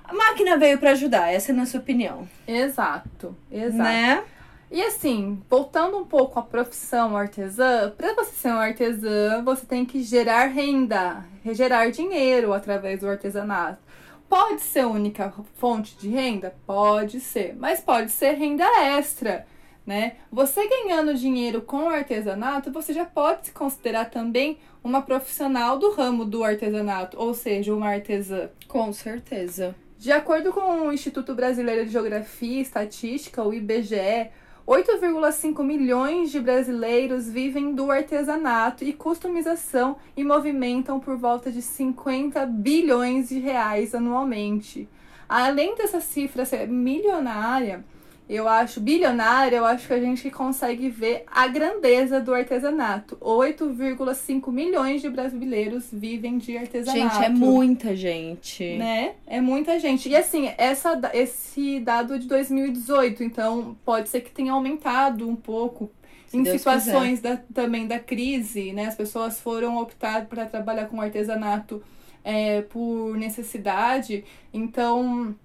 a 0.03 0.13
máquina 0.13 0.58
veio 0.58 0.77
para 0.77 0.91
ajudar, 0.91 1.34
essa 1.34 1.53
é 1.53 1.55
a 1.55 1.58
nossa 1.58 1.77
opinião. 1.77 2.27
Exato, 2.46 3.34
exato. 3.50 3.77
Né? 3.77 4.22
E 4.69 4.81
assim, 4.81 5.41
voltando 5.50 5.98
um 5.98 6.03
pouco 6.03 6.38
à 6.38 6.43
profissão 6.43 7.15
artesã, 7.15 7.89
para 7.98 8.13
você 8.15 8.34
ser 8.34 8.50
um 8.50 8.60
artesã, 8.60 9.41
você 9.41 9.65
tem 9.65 9.86
que 9.86 10.03
gerar 10.03 10.48
renda, 10.48 11.24
gerar 11.53 11.89
dinheiro 11.89 12.51
através 12.51 13.00
do 13.00 13.08
artesanato. 13.08 13.79
Pode 14.27 14.62
ser 14.62 14.86
única 14.86 15.34
fonte 15.55 15.98
de 15.98 16.10
renda? 16.10 16.53
Pode 16.67 17.22
ser, 17.22 17.55
mas 17.58 17.79
pode 17.79 18.12
ser 18.12 18.34
renda 18.34 18.65
extra, 18.84 19.48
né? 19.89 20.17
Você 20.31 20.67
ganhando 20.67 21.15
dinheiro 21.15 21.63
com 21.63 21.86
o 21.86 21.89
artesanato, 21.89 22.72
você 22.72 22.93
já 22.93 23.05
pode 23.05 23.48
se 23.48 23.51
considerar 23.51 24.12
também 24.12 24.60
uma 24.84 25.01
profissional 25.01 25.79
do 25.79 25.89
ramo 25.89 26.25
do 26.25 26.43
artesanato, 26.43 27.19
ou 27.19 27.34
seja, 27.34 27.74
uma 27.74 27.89
artesã. 27.89 28.51
Com 28.67 28.93
certeza. 28.93 29.75
De 29.98 30.12
acordo 30.12 30.53
com 30.53 30.62
o 30.81 30.93
Instituto 30.93 31.34
Brasileiro 31.34 31.88
de 31.88 31.91
Geografia 31.91 32.60
e 32.60 32.62
Estatística, 32.62 33.43
o 33.43 33.51
IBGE, 33.51 34.29
8,5 34.67 35.63
milhões 35.63 36.29
de 36.29 36.39
brasileiros 36.39 37.27
vivem 37.27 37.74
do 37.74 37.89
artesanato 37.89 38.84
e 38.84 38.93
customização 38.93 39.98
e 40.15 40.24
movimentam 40.24 41.00
por 41.00 41.17
volta 41.17 41.51
de 41.51 41.63
50 41.63 42.46
bilhões 42.46 43.29
de 43.29 43.39
reais 43.39 43.96
anualmente. 43.96 44.88
Além 45.27 45.74
dessa 45.74 46.00
cifra 46.00 46.46
ser 46.46 46.67
milionária, 46.67 47.84
eu 48.29 48.48
acho, 48.48 48.79
bilionária, 48.79 49.57
eu 49.57 49.65
acho 49.65 49.88
que 49.88 49.93
a 49.93 50.00
gente 50.00 50.29
consegue 50.29 50.88
ver 50.88 51.24
a 51.25 51.48
grandeza 51.48 52.21
do 52.21 52.31
artesanato. 52.31 53.17
8,5 53.19 54.51
milhões 54.51 55.01
de 55.01 55.09
brasileiros 55.09 55.88
vivem 55.91 56.38
de 56.38 56.55
artesanato. 56.55 57.15
Gente, 57.15 57.25
é 57.25 57.29
muita 57.29 57.95
gente. 57.95 58.77
Né? 58.77 59.15
É 59.25 59.41
muita 59.41 59.79
gente. 59.79 60.07
E 60.07 60.15
assim, 60.15 60.51
essa, 60.59 61.01
esse 61.12 61.79
dado 61.79 62.13
é 62.13 62.19
de 62.19 62.27
2018, 62.27 63.24
então 63.24 63.75
pode 63.83 64.09
ser 64.09 64.21
que 64.21 64.29
tenha 64.29 64.53
aumentado 64.53 65.27
um 65.27 65.36
pouco. 65.36 65.89
Se 66.27 66.38
em 66.38 66.43
Deus 66.43 66.57
situações 66.57 67.21
da, 67.21 67.38
também 67.51 67.88
da 67.88 67.98
crise, 67.98 68.71
né? 68.74 68.86
As 68.86 68.95
pessoas 68.95 69.39
foram 69.39 69.77
optar 69.77 70.27
para 70.27 70.45
trabalhar 70.45 70.86
com 70.86 71.01
artesanato 71.01 71.81
é, 72.24 72.62
por 72.62 73.17
necessidade. 73.17 74.24
Então, 74.53 75.36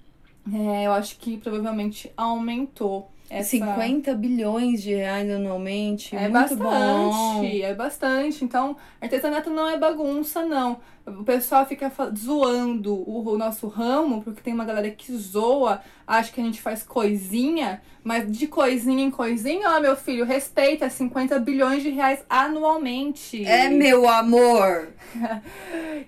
é, 0.53 0.87
eu 0.87 0.93
acho 0.93 1.19
que 1.19 1.39
provavelmente 1.39 2.13
aumentou. 2.17 3.14
Essa... 3.31 3.51
50 3.51 4.15
bilhões 4.15 4.83
de 4.83 4.95
reais 4.95 5.31
anualmente. 5.31 6.15
É 6.15 6.29
muito 6.29 6.57
bastante, 6.57 6.59
bom. 6.59 7.45
é 7.45 7.75
bastante. 7.75 8.45
Então, 8.45 8.77
artesanato 9.01 9.51
não 9.51 9.69
é 9.69 9.79
bagunça, 9.79 10.45
não. 10.45 10.79
O 11.07 11.25
pessoal 11.25 11.67
fica 11.67 11.93
zoando 12.17 12.95
o, 12.95 13.29
o 13.29 13.39
nosso 13.39 13.67
ramo, 13.69 14.23
porque 14.23 14.41
tem 14.41 14.55
uma 14.55 14.65
galera 14.65 14.91
que 14.91 15.15
zoa, 15.15 15.81
acha 16.07 16.33
que 16.33 16.41
a 16.41 16.45
gente 16.45 16.63
faz 16.63 16.83
coisinha, 16.83 17.83
mas 18.03 18.31
de 18.31 18.47
coisinha 18.47 19.05
em 19.05 19.11
coisinha, 19.11 19.71
ó, 19.71 19.81
meu 19.81 19.97
filho, 19.97 20.25
respeita 20.25 20.89
50 20.89 21.39
bilhões 21.41 21.83
de 21.83 21.91
reais 21.91 22.25
anualmente. 22.29 23.45
É 23.45 23.69
meu 23.69 24.09
amor. 24.09 24.89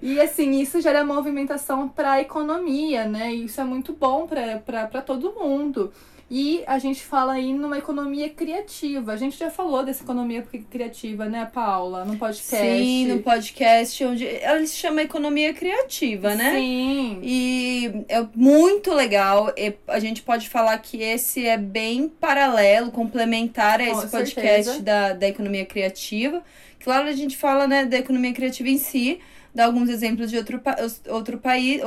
E 0.02 0.20
assim, 0.20 0.60
isso 0.60 0.78
gera 0.82 1.02
movimentação 1.02 1.88
para 1.88 2.12
a 2.12 2.20
economia, 2.20 3.06
né? 3.06 3.34
E 3.34 3.46
isso 3.46 3.58
é 3.60 3.64
muito 3.64 3.94
bom 3.94 4.26
para 4.26 5.00
todo 5.00 5.32
mundo. 5.32 5.90
E 6.28 6.64
a 6.66 6.76
gente 6.80 7.04
fala 7.04 7.34
aí 7.34 7.52
numa 7.52 7.78
economia 7.78 8.28
criativa. 8.28 9.12
A 9.12 9.16
gente 9.16 9.38
já 9.38 9.48
falou 9.48 9.84
dessa 9.84 10.02
economia 10.02 10.42
cri- 10.42 10.66
criativa, 10.68 11.26
né, 11.26 11.48
Paula? 11.54 12.04
No 12.04 12.16
podcast. 12.16 12.56
Sim, 12.56 13.06
no 13.06 13.20
podcast 13.20 14.04
onde 14.04 14.26
ela 14.26 14.66
se 14.66 14.74
chama 14.76 15.02
economia 15.02 15.54
criativa, 15.54 16.34
né? 16.34 16.54
Sim. 16.56 17.20
E 17.22 18.04
é 18.08 18.26
muito 18.34 18.92
legal. 18.92 19.52
E 19.56 19.72
a 19.86 20.00
gente 20.00 20.20
pode 20.22 20.48
falar 20.48 20.76
que 20.78 21.00
esse 21.00 21.46
é 21.46 21.56
bem 21.56 22.08
paralelo, 22.08 22.90
complementar 22.90 23.80
a 23.80 23.86
Com 23.86 23.92
esse 23.92 24.08
podcast 24.08 24.64
certeza. 24.64 24.82
da, 24.82 25.12
da 25.12 25.28
economia 25.28 25.64
criativa. 25.64 26.42
Claro, 26.80 27.08
a 27.08 27.12
gente 27.12 27.36
fala 27.36 27.68
né, 27.68 27.84
da 27.84 27.98
economia 27.98 28.32
criativa 28.32 28.68
em 28.68 28.78
si, 28.78 29.20
dá 29.54 29.64
alguns 29.66 29.88
exemplos 29.88 30.28
de 30.30 30.38
outro, 30.38 30.60
outro 31.08 31.38
país, 31.38 31.80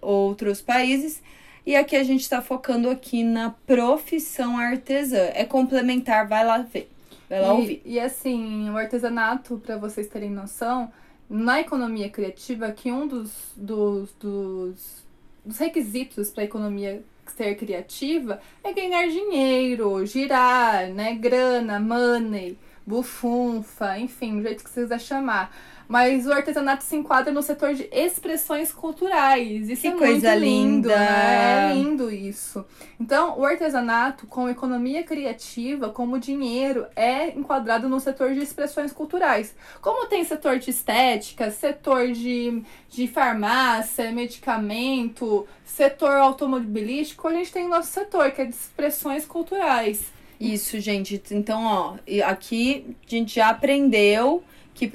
outros 0.00 0.60
países. 0.60 1.22
E 1.66 1.74
aqui 1.74 1.96
a 1.96 2.04
gente 2.04 2.20
está 2.20 2.42
focando 2.42 2.90
aqui 2.90 3.24
na 3.24 3.50
profissão 3.66 4.58
artesã. 4.58 5.30
É 5.34 5.44
complementar, 5.44 6.28
vai 6.28 6.44
lá 6.44 6.58
ver. 6.58 6.90
Vai 7.28 7.40
lá 7.40 7.54
ouvir. 7.54 7.80
E, 7.84 7.94
e 7.94 8.00
assim, 8.00 8.68
o 8.68 8.76
artesanato, 8.76 9.60
para 9.64 9.78
vocês 9.78 10.06
terem 10.08 10.30
noção, 10.30 10.92
na 11.28 11.60
economia 11.60 12.10
criativa, 12.10 12.70
que 12.70 12.92
um 12.92 13.06
dos, 13.06 13.32
dos, 13.56 14.12
dos, 14.20 15.04
dos 15.44 15.58
requisitos 15.58 16.30
para 16.30 16.42
a 16.42 16.44
economia 16.44 17.02
ser 17.34 17.54
criativa 17.56 18.40
é 18.62 18.72
ganhar 18.72 19.08
dinheiro, 19.08 20.04
girar, 20.04 20.88
né? 20.90 21.14
Grana, 21.14 21.80
money, 21.80 22.58
bufunfa, 22.86 23.98
enfim, 23.98 24.36
do 24.36 24.42
jeito 24.42 24.62
que 24.62 24.70
você 24.70 24.82
quiser 24.82 25.00
chamar. 25.00 25.54
Mas 25.86 26.26
o 26.26 26.32
artesanato 26.32 26.82
se 26.82 26.96
enquadra 26.96 27.32
no 27.32 27.42
setor 27.42 27.74
de 27.74 27.88
expressões 27.92 28.72
culturais. 28.72 29.68
Isso 29.68 29.82
Que 29.82 29.88
é 29.88 29.92
coisa 29.92 30.30
muito 30.30 30.40
lindo, 30.44 30.88
linda! 30.88 30.96
né? 30.96 31.70
É 31.70 31.74
lindo 31.74 32.10
isso. 32.10 32.64
Então, 32.98 33.38
o 33.38 33.44
artesanato, 33.44 34.26
com 34.26 34.48
economia 34.48 35.02
criativa, 35.02 35.90
como 35.90 36.18
dinheiro, 36.18 36.86
é 36.96 37.28
enquadrado 37.36 37.88
no 37.88 38.00
setor 38.00 38.32
de 38.32 38.40
expressões 38.40 38.92
culturais. 38.92 39.54
Como 39.80 40.06
tem 40.06 40.24
setor 40.24 40.58
de 40.58 40.70
estética, 40.70 41.50
setor 41.50 42.12
de, 42.12 42.62
de 42.88 43.06
farmácia, 43.06 44.10
medicamento, 44.10 45.46
setor 45.64 46.16
automobilístico, 46.16 47.28
a 47.28 47.32
gente 47.32 47.52
tem 47.52 47.66
o 47.66 47.68
nosso 47.68 47.90
setor, 47.90 48.30
que 48.30 48.42
é 48.42 48.44
de 48.44 48.54
expressões 48.54 49.26
culturais. 49.26 50.12
Isso, 50.40 50.78
gente. 50.80 51.20
Então, 51.30 51.64
ó, 51.64 51.94
aqui 52.26 52.96
a 53.06 53.10
gente 53.10 53.36
já 53.36 53.50
aprendeu 53.50 54.42
que 54.74 54.90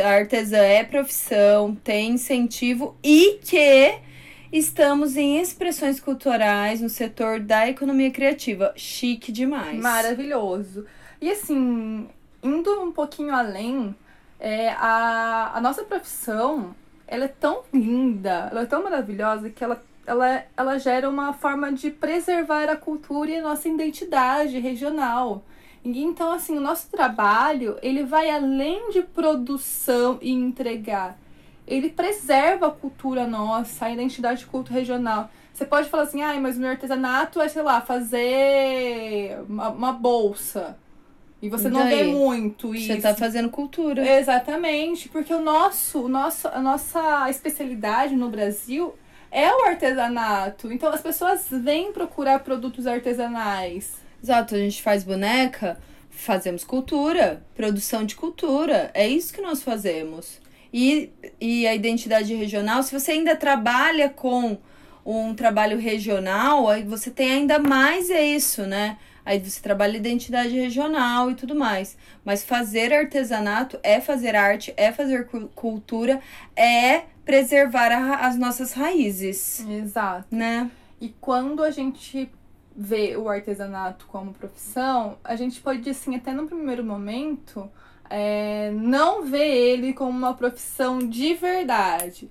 artesã 0.00 0.58
é 0.58 0.84
profissão, 0.84 1.74
tem 1.74 2.12
incentivo 2.12 2.96
e 3.02 3.40
que 3.42 3.98
estamos 4.52 5.16
em 5.16 5.40
expressões 5.40 5.98
culturais 5.98 6.80
no 6.80 6.88
setor 6.88 7.40
da 7.40 7.68
economia 7.68 8.10
criativa. 8.12 8.72
Chique 8.76 9.32
demais. 9.32 9.80
Maravilhoso. 9.80 10.86
E 11.20 11.30
assim, 11.30 12.08
indo 12.42 12.70
um 12.80 12.92
pouquinho 12.92 13.34
além, 13.34 13.94
é, 14.38 14.68
a, 14.70 15.52
a 15.54 15.60
nossa 15.60 15.82
profissão, 15.82 16.74
ela 17.06 17.24
é 17.24 17.28
tão 17.28 17.62
linda, 17.72 18.48
ela 18.52 18.62
é 18.62 18.66
tão 18.66 18.84
maravilhosa 18.84 19.50
que 19.50 19.64
ela, 19.64 19.82
ela, 20.06 20.44
ela 20.56 20.78
gera 20.78 21.08
uma 21.10 21.32
forma 21.32 21.72
de 21.72 21.90
preservar 21.90 22.68
a 22.68 22.76
cultura 22.76 23.30
e 23.30 23.36
a 23.38 23.42
nossa 23.42 23.68
identidade 23.68 24.58
regional. 24.60 25.42
E 25.84 26.02
Então, 26.02 26.32
assim, 26.32 26.56
o 26.56 26.60
nosso 26.60 26.88
trabalho, 26.90 27.76
ele 27.82 28.04
vai 28.04 28.30
além 28.30 28.90
de 28.90 29.02
produção 29.02 30.18
e 30.22 30.32
entregar. 30.32 31.18
Ele 31.66 31.90
preserva 31.90 32.68
a 32.68 32.70
cultura 32.70 33.26
nossa, 33.26 33.86
a 33.86 33.90
identidade 33.90 34.46
culto 34.46 34.72
regional. 34.72 35.30
Você 35.52 35.64
pode 35.64 35.88
falar 35.88 36.04
assim, 36.04 36.22
ai, 36.22 36.40
mas 36.40 36.56
o 36.56 36.60
meu 36.60 36.70
artesanato 36.70 37.40
é, 37.40 37.48
sei 37.48 37.62
lá, 37.62 37.80
fazer 37.80 39.38
uma, 39.48 39.68
uma 39.68 39.92
bolsa. 39.92 40.76
E 41.40 41.48
você 41.48 41.68
não 41.68 41.84
vê 41.84 41.96
daí? 41.96 42.12
muito 42.12 42.74
isso. 42.74 42.86
Você 42.86 43.00
tá 43.00 43.14
fazendo 43.14 43.50
cultura. 43.50 44.18
Exatamente, 44.18 45.10
porque 45.10 45.32
o 45.32 45.40
nosso, 45.40 46.06
o 46.06 46.08
nosso, 46.08 46.48
a 46.48 46.60
nossa 46.60 47.28
especialidade 47.28 48.16
no 48.16 48.30
Brasil 48.30 48.94
é 49.30 49.52
o 49.54 49.66
artesanato. 49.66 50.72
Então 50.72 50.90
as 50.90 51.02
pessoas 51.02 51.46
vêm 51.50 51.92
procurar 51.92 52.38
produtos 52.38 52.86
artesanais. 52.86 54.03
Exato, 54.24 54.54
a 54.54 54.58
gente 54.58 54.80
faz 54.82 55.04
boneca, 55.04 55.78
fazemos 56.08 56.64
cultura, 56.64 57.44
produção 57.54 58.06
de 58.06 58.16
cultura. 58.16 58.90
É 58.94 59.06
isso 59.06 59.34
que 59.34 59.42
nós 59.42 59.62
fazemos. 59.62 60.40
E, 60.72 61.10
e 61.38 61.66
a 61.66 61.74
identidade 61.74 62.34
regional, 62.34 62.82
se 62.82 62.98
você 62.98 63.12
ainda 63.12 63.36
trabalha 63.36 64.08
com 64.08 64.56
um 65.04 65.34
trabalho 65.34 65.78
regional, 65.78 66.70
aí 66.70 66.82
você 66.82 67.10
tem 67.10 67.32
ainda 67.32 67.58
mais 67.58 68.08
é 68.08 68.24
isso, 68.24 68.62
né? 68.62 68.96
Aí 69.26 69.38
você 69.38 69.60
trabalha 69.60 69.98
identidade 69.98 70.58
regional 70.58 71.30
e 71.30 71.34
tudo 71.34 71.54
mais. 71.54 71.94
Mas 72.24 72.42
fazer 72.42 72.94
artesanato 72.94 73.78
é 73.82 74.00
fazer 74.00 74.34
arte, 74.34 74.72
é 74.78 74.90
fazer 74.90 75.26
cu- 75.26 75.50
cultura, 75.54 76.18
é 76.56 77.02
preservar 77.26 77.92
a- 77.92 78.26
as 78.26 78.38
nossas 78.38 78.72
raízes, 78.72 79.60
Exato. 79.68 80.34
né? 80.34 80.70
E 80.98 81.10
quando 81.20 81.62
a 81.62 81.70
gente 81.70 82.30
vê 82.76 83.16
o 83.16 83.28
artesanato 83.28 84.06
como 84.06 84.32
profissão, 84.34 85.18
a 85.22 85.36
gente 85.36 85.60
pode, 85.60 85.88
assim, 85.88 86.14
até 86.16 86.32
no 86.32 86.46
primeiro 86.46 86.84
momento, 86.84 87.70
é, 88.10 88.70
não 88.72 89.22
ver 89.24 89.46
ele 89.48 89.92
como 89.92 90.10
uma 90.10 90.34
profissão 90.34 90.98
de 90.98 91.34
verdade. 91.34 92.30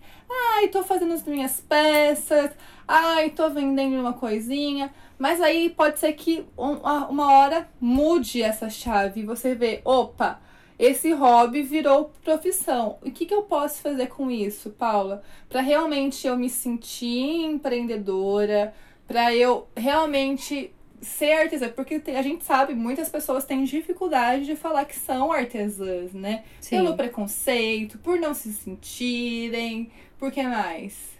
Ai, 0.55 0.67
tô 0.67 0.83
fazendo 0.83 1.13
as 1.13 1.23
minhas 1.23 1.61
peças, 1.61 2.51
ai, 2.87 3.29
tô 3.29 3.49
vendendo 3.49 3.99
uma 3.99 4.13
coisinha. 4.13 4.93
Mas 5.17 5.39
aí 5.41 5.69
pode 5.69 5.99
ser 5.99 6.13
que 6.13 6.45
um- 6.57 6.79
uma 7.09 7.31
hora 7.33 7.69
mude 7.79 8.41
essa 8.41 8.69
chave 8.69 9.21
e 9.21 9.25
você 9.25 9.55
vê, 9.55 9.81
opa, 9.85 10.41
esse 10.77 11.13
hobby 11.13 11.61
virou 11.61 12.11
profissão. 12.23 12.97
O 13.01 13.11
que, 13.11 13.25
que 13.25 13.33
eu 13.33 13.43
posso 13.43 13.81
fazer 13.81 14.07
com 14.07 14.29
isso, 14.29 14.71
Paula? 14.71 15.23
Para 15.47 15.61
realmente 15.61 16.27
eu 16.27 16.35
me 16.37 16.49
sentir 16.49 17.45
empreendedora, 17.45 18.73
para 19.07 19.35
eu 19.35 19.67
realmente 19.75 20.73
ser 21.01 21.33
artesã, 21.33 21.69
porque 21.69 22.01
a 22.07 22.21
gente 22.21 22.43
sabe, 22.43 22.73
muitas 22.73 23.09
pessoas 23.09 23.43
têm 23.43 23.63
dificuldade 23.65 24.45
de 24.45 24.55
falar 24.55 24.85
que 24.85 24.95
são 24.97 25.31
artesãs, 25.31 26.13
né? 26.13 26.43
Sim. 26.61 26.77
Pelo 26.77 26.95
preconceito, 26.95 27.97
por 27.99 28.17
não 28.17 28.33
se 28.33 28.53
sentirem, 28.53 29.91
por 30.17 30.31
que 30.31 30.41
mais? 30.43 31.13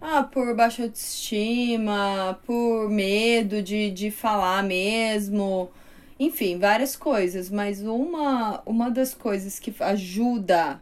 Ah, 0.00 0.22
por 0.22 0.54
baixa 0.54 0.84
autoestima, 0.84 2.38
por 2.46 2.88
medo 2.88 3.62
de, 3.62 3.90
de 3.90 4.10
falar 4.10 4.62
mesmo. 4.62 5.70
Enfim, 6.18 6.58
várias 6.58 6.94
coisas. 6.94 7.50
Mas 7.50 7.82
uma, 7.82 8.62
uma 8.64 8.90
das 8.90 9.14
coisas 9.14 9.58
que 9.58 9.74
ajuda 9.80 10.80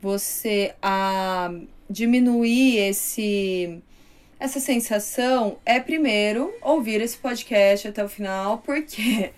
você 0.00 0.74
a 0.82 1.52
diminuir 1.88 2.78
esse 2.78 3.82
essa 4.40 4.58
sensação 4.58 5.58
é 5.66 5.78
primeiro 5.78 6.52
ouvir 6.62 7.02
esse 7.02 7.18
podcast 7.18 7.86
até 7.86 8.02
o 8.02 8.08
final, 8.08 8.58
porque 8.58 9.30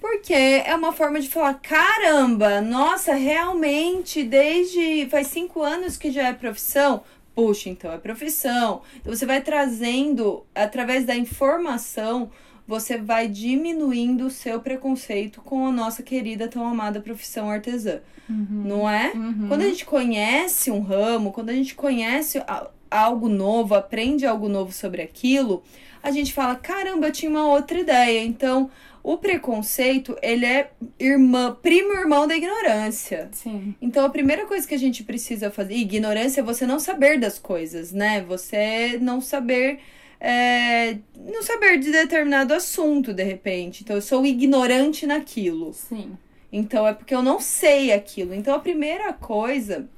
porque 0.00 0.32
é 0.32 0.74
uma 0.74 0.92
forma 0.92 1.20
de 1.20 1.28
falar, 1.28 1.54
caramba, 1.54 2.60
nossa, 2.60 3.14
realmente, 3.14 4.24
desde 4.24 5.06
faz 5.10 5.28
cinco 5.28 5.62
anos 5.62 5.96
que 5.96 6.10
já 6.10 6.28
é 6.28 6.32
profissão. 6.32 7.02
Puxa, 7.34 7.68
então 7.68 7.92
é 7.92 7.98
profissão. 7.98 8.82
Então 8.96 9.14
você 9.14 9.24
vai 9.24 9.40
trazendo, 9.40 10.44
através 10.54 11.04
da 11.04 11.14
informação, 11.14 12.30
você 12.66 12.96
vai 12.96 13.28
diminuindo 13.28 14.26
o 14.26 14.30
seu 14.30 14.60
preconceito 14.60 15.40
com 15.42 15.66
a 15.66 15.72
nossa 15.72 16.02
querida, 16.02 16.48
tão 16.48 16.66
amada 16.66 17.00
profissão 17.00 17.50
artesã. 17.50 18.00
Uhum. 18.28 18.62
Não 18.64 18.90
é? 18.90 19.12
Uhum. 19.14 19.48
Quando 19.48 19.62
a 19.62 19.68
gente 19.68 19.84
conhece 19.84 20.70
um 20.70 20.80
ramo, 20.80 21.32
quando 21.32 21.50
a 21.50 21.54
gente 21.54 21.74
conhece 21.74 22.42
algo 22.90 23.28
novo, 23.28 23.74
aprende 23.74 24.26
algo 24.26 24.48
novo 24.48 24.72
sobre 24.72 25.02
aquilo, 25.02 25.62
a 26.02 26.10
gente 26.10 26.32
fala: 26.32 26.54
caramba, 26.56 27.06
eu 27.08 27.12
tinha 27.12 27.30
uma 27.30 27.46
outra 27.46 27.78
ideia. 27.78 28.22
Então, 28.22 28.70
o 29.02 29.16
preconceito, 29.16 30.16
ele 30.22 30.44
é 30.44 30.70
irmã, 30.98 31.56
primo 31.62 31.92
irmão 31.94 32.26
da 32.26 32.36
ignorância. 32.36 33.28
Sim. 33.32 33.74
Então, 33.80 34.04
a 34.04 34.10
primeira 34.10 34.46
coisa 34.46 34.66
que 34.66 34.74
a 34.74 34.78
gente 34.78 35.04
precisa 35.04 35.50
fazer, 35.50 35.74
ignorância 35.74 36.40
é 36.40 36.44
você 36.44 36.66
não 36.66 36.78
saber 36.78 37.18
das 37.18 37.38
coisas, 37.38 37.92
né? 37.92 38.22
Você 38.22 38.98
não 39.00 39.20
saber 39.20 39.80
é, 40.20 40.98
não 41.16 41.42
saber 41.42 41.78
de 41.78 41.90
determinado 41.90 42.52
assunto, 42.52 43.14
de 43.14 43.22
repente. 43.22 43.82
Então, 43.82 43.96
eu 43.96 44.02
sou 44.02 44.26
ignorante 44.26 45.06
naquilo. 45.06 45.72
Sim. 45.72 46.12
Então, 46.52 46.86
é 46.86 46.92
porque 46.92 47.14
eu 47.14 47.22
não 47.22 47.40
sei 47.40 47.92
aquilo. 47.92 48.34
Então, 48.34 48.54
a 48.54 48.58
primeira 48.58 49.12
coisa 49.12 49.88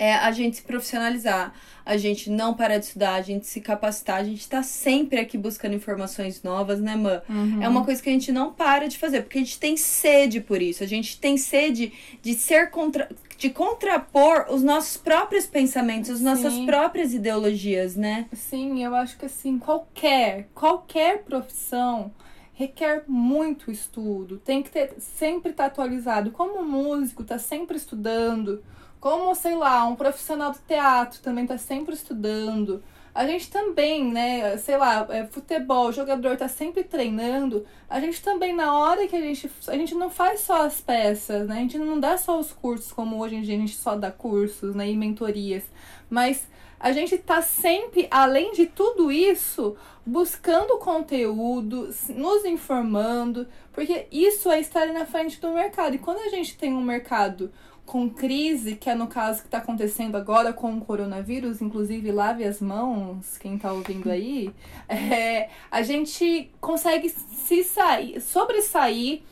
é 0.00 0.14
a 0.14 0.32
gente 0.32 0.56
se 0.56 0.62
profissionalizar, 0.62 1.52
a 1.84 1.94
gente 1.98 2.30
não 2.30 2.54
parar 2.54 2.78
de 2.78 2.86
estudar, 2.86 3.16
a 3.16 3.20
gente 3.20 3.46
se 3.46 3.60
capacitar, 3.60 4.16
a 4.16 4.24
gente 4.24 4.48
tá 4.48 4.62
sempre 4.62 5.20
aqui 5.20 5.36
buscando 5.36 5.74
informações 5.74 6.42
novas, 6.42 6.80
né, 6.80 6.96
Mã? 6.96 7.20
Uhum. 7.28 7.62
É 7.62 7.68
uma 7.68 7.84
coisa 7.84 8.02
que 8.02 8.08
a 8.08 8.12
gente 8.12 8.32
não 8.32 8.50
para 8.50 8.88
de 8.88 8.96
fazer, 8.96 9.20
porque 9.20 9.36
a 9.36 9.42
gente 9.42 9.58
tem 9.58 9.76
sede 9.76 10.40
por 10.40 10.62
isso, 10.62 10.82
a 10.82 10.86
gente 10.86 11.20
tem 11.20 11.36
sede 11.36 11.92
de 12.22 12.32
ser 12.32 12.70
contra 12.70 13.10
de 13.36 13.50
contrapor 13.50 14.46
os 14.50 14.62
nossos 14.62 14.96
próprios 14.96 15.46
pensamentos, 15.46 16.10
as 16.10 16.20
nossas 16.20 16.52
Sim. 16.54 16.66
próprias 16.66 17.12
ideologias, 17.12 17.94
né? 17.94 18.26
Sim, 18.32 18.82
eu 18.82 18.94
acho 18.94 19.18
que 19.18 19.26
assim, 19.26 19.58
qualquer, 19.58 20.48
qualquer 20.54 21.24
profissão 21.24 22.10
requer 22.54 23.04
muito 23.06 23.70
estudo, 23.70 24.38
tem 24.38 24.62
que 24.62 24.70
ter 24.70 24.94
sempre 24.98 25.50
estar 25.50 25.64
tá 25.64 25.68
atualizado. 25.68 26.30
Como 26.30 26.62
músico, 26.62 27.24
tá 27.24 27.38
sempre 27.38 27.78
estudando, 27.78 28.62
como, 29.00 29.34
sei 29.34 29.54
lá, 29.54 29.86
um 29.86 29.96
profissional 29.96 30.52
do 30.52 30.58
teatro 30.58 31.20
também 31.20 31.46
tá 31.46 31.56
sempre 31.56 31.94
estudando. 31.94 32.82
A 33.12 33.26
gente 33.26 33.50
também, 33.50 34.04
né, 34.04 34.56
sei 34.58 34.76
lá, 34.76 35.06
é, 35.10 35.26
futebol, 35.26 35.90
jogador 35.90 36.36
tá 36.36 36.48
sempre 36.48 36.84
treinando. 36.84 37.66
A 37.88 37.98
gente 37.98 38.22
também, 38.22 38.54
na 38.54 38.78
hora 38.78 39.08
que 39.08 39.16
a 39.16 39.20
gente. 39.20 39.50
A 39.66 39.76
gente 39.76 39.94
não 39.94 40.10
faz 40.10 40.40
só 40.40 40.64
as 40.64 40.80
peças, 40.80 41.48
né? 41.48 41.56
A 41.56 41.60
gente 41.60 41.78
não 41.78 41.98
dá 41.98 42.16
só 42.16 42.38
os 42.38 42.52
cursos, 42.52 42.92
como 42.92 43.18
hoje 43.18 43.36
em 43.36 43.42
dia 43.42 43.56
a 43.56 43.58
gente 43.58 43.76
só 43.76 43.96
dá 43.96 44.12
cursos, 44.12 44.74
né? 44.74 44.88
E 44.88 44.96
mentorias. 44.96 45.64
Mas 46.08 46.46
a 46.78 46.92
gente 46.92 47.18
tá 47.18 47.42
sempre, 47.42 48.06
além 48.10 48.52
de 48.52 48.66
tudo 48.66 49.10
isso, 49.10 49.76
buscando 50.06 50.78
conteúdo, 50.78 51.92
nos 52.10 52.44
informando, 52.44 53.46
porque 53.72 54.06
isso 54.10 54.50
é 54.50 54.60
estar 54.60 54.86
na 54.86 55.04
frente 55.04 55.40
do 55.40 55.50
mercado. 55.50 55.94
E 55.96 55.98
quando 55.98 56.20
a 56.20 56.28
gente 56.28 56.56
tem 56.56 56.72
um 56.72 56.80
mercado 56.80 57.52
com 57.90 58.08
crise, 58.08 58.76
que 58.76 58.88
é 58.88 58.94
no 58.94 59.08
caso 59.08 59.40
que 59.40 59.48
está 59.48 59.58
acontecendo 59.58 60.14
agora 60.14 60.52
com 60.52 60.76
o 60.76 60.80
coronavírus, 60.80 61.60
inclusive 61.60 62.12
lave 62.12 62.44
as 62.44 62.60
mãos, 62.60 63.36
quem 63.36 63.56
está 63.56 63.72
ouvindo 63.72 64.08
aí, 64.08 64.54
é, 64.88 65.50
a 65.68 65.82
gente 65.82 66.52
consegue 66.60 67.08
se 67.08 67.64
sair, 67.64 68.20
sobressair, 68.20 69.22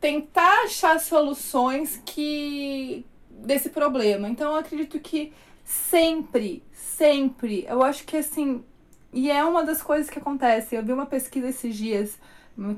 tentar 0.00 0.64
achar 0.64 0.98
soluções 0.98 2.00
que 2.06 3.04
desse 3.28 3.68
problema. 3.68 4.26
Então 4.26 4.52
eu 4.52 4.56
acredito 4.56 4.98
que 4.98 5.30
sempre, 5.62 6.62
sempre, 6.72 7.66
eu 7.68 7.82
acho 7.82 8.06
que 8.06 8.16
assim, 8.16 8.64
e 9.12 9.30
é 9.30 9.44
uma 9.44 9.62
das 9.62 9.82
coisas 9.82 10.08
que 10.08 10.18
acontece. 10.18 10.74
Eu 10.74 10.82
vi 10.82 10.94
uma 10.94 11.04
pesquisa 11.04 11.50
esses 11.50 11.76
dias 11.76 12.18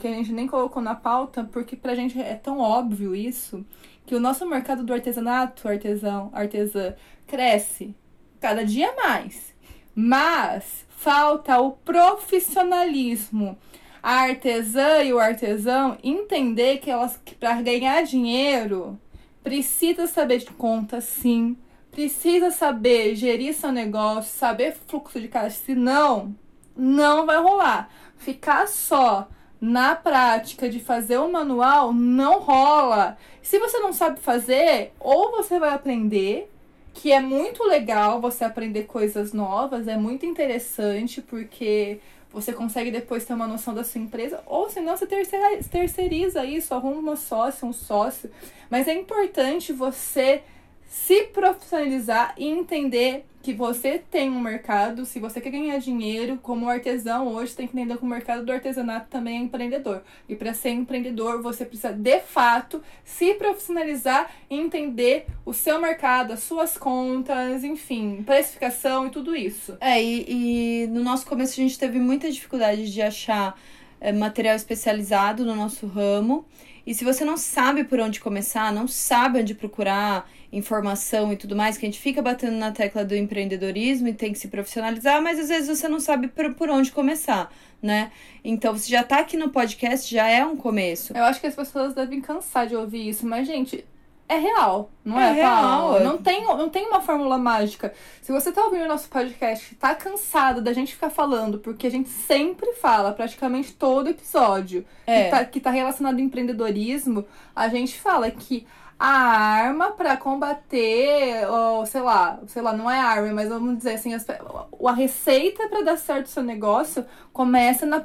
que 0.01 0.09
a 0.09 0.13
gente 0.13 0.33
nem 0.33 0.49
colocou 0.49 0.83
na 0.83 0.97
pauta, 0.97 1.49
porque 1.53 1.77
pra 1.77 1.95
gente 1.95 2.21
é 2.21 2.35
tão 2.35 2.59
óbvio 2.59 3.15
isso 3.15 3.65
que 4.07 4.15
o 4.15 4.21
nosso 4.21 4.47
mercado 4.47 4.83
do 4.83 4.93
artesanato, 4.93 5.67
artesão, 5.69 6.31
artesã, 6.33 6.95
cresce 7.27 7.95
cada 8.41 8.65
dia 8.65 8.95
mais. 8.97 9.55
Mas 9.95 10.85
falta 10.89 11.59
o 11.59 11.73
profissionalismo. 11.73 13.59
A 14.03 14.23
artesã 14.23 15.03
e 15.03 15.13
o 15.13 15.19
artesão 15.19 15.97
entender 16.03 16.79
que 16.79 16.91
elas 16.91 17.19
para 17.41 17.63
ganhar 17.63 18.03
dinheiro 18.03 19.01
precisa 19.43 20.07
saber 20.07 20.39
de 20.39 20.47
conta 20.47 21.01
sim, 21.01 21.57
precisa 21.91 22.51
saber 22.51 23.15
gerir 23.15 23.55
seu 23.55 23.71
negócio, 23.71 24.31
saber 24.31 24.77
fluxo 24.87 25.21
de 25.21 25.29
caixa, 25.29 25.57
senão 25.65 26.35
não 26.77 27.25
vai 27.25 27.41
rolar. 27.41 27.89
Ficar 28.17 28.67
só 28.67 29.29
na 29.61 29.95
prática 29.95 30.69
de 30.69 30.81
fazer 30.81 31.19
o 31.19 31.31
manual 31.31 31.93
não 31.93 32.41
rola. 32.41 33.17
Se 33.43 33.59
você 33.59 33.79
não 33.79 33.93
sabe 33.93 34.21
fazer, 34.21 34.93
ou 35.01 35.31
você 35.31 35.59
vai 35.59 35.71
aprender, 35.71 36.51
que 36.93 37.13
é 37.13 37.21
muito 37.21 37.65
legal 37.65 38.21
você 38.21 38.45
aprender 38.45 38.85
coisas 38.85 39.33
novas, 39.33 39.89
é 39.89 39.97
muito 39.97 40.25
interessante 40.25 41.21
porque 41.21 41.99
você 42.33 42.53
consegue 42.53 42.91
depois 42.91 43.25
ter 43.25 43.33
uma 43.33 43.47
noção 43.47 43.73
da 43.73 43.85
sua 43.85 44.01
empresa, 44.01 44.43
ou 44.45 44.69
senão 44.69 44.97
você 44.97 45.07
terceiriza, 45.07 45.69
terceiriza 45.71 46.45
isso, 46.45 46.75
arruma 46.75 46.99
uma 46.99 47.17
sócia, 47.17 47.67
um 47.67 47.73
sócio. 47.73 48.31
Mas 48.69 48.89
é 48.89 48.95
importante 48.95 49.73
você 49.73 50.43
se 50.89 51.25
profissionalizar 51.25 52.35
e 52.37 52.47
entender 52.47 53.25
que 53.45 53.53
você 53.53 53.99
tem 54.11 54.31
um 54.31 54.41
mercado, 54.41 55.05
se 55.05 55.21
você 55.21 55.39
quer 55.39 55.51
ganhar 55.51 55.77
dinheiro, 55.77 56.39
como 56.43 56.67
artesão 56.67 57.29
hoje 57.29 57.55
tem 57.55 57.69
que 57.69 57.77
entender 57.77 57.99
que 57.99 58.03
o 58.03 58.07
mercado 58.07 58.43
do 58.43 58.51
artesanato 58.51 59.07
também 59.11 59.37
é 59.37 59.41
empreendedor. 59.41 60.03
E 60.27 60.35
para 60.35 60.55
ser 60.55 60.71
empreendedor, 60.71 61.43
você 61.43 61.67
precisa 61.67 61.93
de 61.93 62.21
fato 62.21 62.83
se 63.05 63.35
profissionalizar 63.35 64.31
e 64.49 64.59
entender 64.59 65.27
o 65.45 65.53
seu 65.53 65.79
mercado, 65.79 66.33
as 66.33 66.41
suas 66.41 66.79
contas, 66.79 67.63
enfim, 67.63 68.23
precificação 68.25 69.09
e 69.09 69.11
tudo 69.11 69.37
isso. 69.37 69.77
É, 69.79 70.03
e, 70.03 70.85
e 70.85 70.87
no 70.87 71.05
nosso 71.05 71.27
começo 71.27 71.53
a 71.53 71.63
gente 71.63 71.79
teve 71.79 71.99
muita 71.99 72.33
dificuldade 72.33 72.91
de 72.91 73.03
achar 73.03 73.61
é, 74.01 74.11
material 74.11 74.57
especializado 74.57 75.45
no 75.45 75.55
nosso 75.55 75.87
ramo. 75.87 76.47
E 76.87 76.95
se 76.95 77.05
você 77.05 77.27
não 77.27 77.37
sabe 77.37 77.85
por 77.85 78.01
onde 78.01 78.21
começar, 78.21 78.73
não 78.73 78.89
sabe 78.89 79.41
onde 79.41 79.55
procurar 79.55 80.31
informação 80.57 81.33
e 81.33 81.37
tudo 81.37 81.57
mais, 81.57 81.77
que 81.77 81.85
a 81.85 81.89
gente 81.89 82.01
fica 82.01 82.23
batendo 82.23 82.57
na 82.57 82.71
tecla 82.71 83.05
do 83.05 83.15
empreendedorismo 83.15 84.09
e 84.09 84.15
tem 84.15 84.33
que 84.33 84.39
se 84.39 84.49
profissionalizar, 84.49 85.21
mas 85.21 85.39
às 85.39 85.49
vezes 85.49 85.79
você 85.79 85.89
não 85.89 86.01
sabe 86.01 86.29
por, 86.29 86.55
por 86.55 86.71
onde 86.71 86.93
começar, 86.93 87.53
né? 87.83 88.13
Então, 88.45 88.77
você 88.77 88.89
já 88.89 89.03
tá 89.03 89.19
aqui 89.19 89.37
no 89.37 89.51
podcast, 89.51 90.13
já 90.13 90.29
é 90.29 90.45
um 90.45 90.57
começo. 90.57 91.17
Eu 91.17 91.25
acho 91.25 91.41
que 91.41 91.47
as 91.47 91.55
pessoas 91.55 91.95
devem 91.95 92.21
cansar 92.21 92.67
de 92.67 92.77
ouvir 92.77 93.09
isso, 93.09 93.27
mas, 93.27 93.47
gente, 93.47 93.85
é 94.29 94.37
real, 94.37 94.91
não 95.05 95.21
é? 95.21 95.31
É 95.31 95.33
real. 95.33 96.01
Não 96.01 96.17
tem, 96.17 96.45
não 96.45 96.69
tem 96.69 96.87
uma 96.87 97.01
fórmula 97.01 97.37
mágica. 97.37 97.93
Se 98.23 98.33
você 98.33 98.51
tá 98.51 98.65
ouvindo 98.65 98.85
o 98.85 98.89
nosso 98.89 99.09
podcast 99.09 99.75
tá 99.75 99.95
cansado 99.95 100.63
da 100.63 100.73
gente 100.73 100.95
ficar 100.95 101.11
falando, 101.11 101.59
porque 101.59 101.87
a 101.87 101.91
gente 101.91 102.09
sempre 102.09 102.73
fala, 102.75 103.13
praticamente 103.13 103.75
todo 103.75 104.09
episódio, 104.09 104.85
é. 105.07 105.25
que, 105.25 105.31
tá, 105.31 105.45
que 105.45 105.61
tá 105.61 105.71
relacionado 105.71 106.15
ao 106.15 106.21
empreendedorismo, 106.21 107.27
a 107.55 107.69
gente 107.69 108.01
fala 108.01 108.31
que 108.31 108.67
a 108.99 109.09
arma 109.09 109.91
para 109.93 110.17
combater, 110.17 111.47
ou 111.51 111.85
sei 111.87 112.01
lá, 112.01 112.39
sei 112.47 112.63
lá, 112.63 112.73
não 112.73 112.91
é 112.91 112.99
arma, 112.99 113.33
mas 113.33 113.49
vamos 113.49 113.77
dizer 113.79 113.95
assim, 113.95 114.15
a 114.15 114.93
receita 114.93 115.69
para 115.69 115.83
dar 115.83 115.97
certo 115.99 116.27
o 116.27 116.31
seu 116.31 116.43
negócio 116.43 117.05
começa 117.33 117.85
na, 117.85 118.01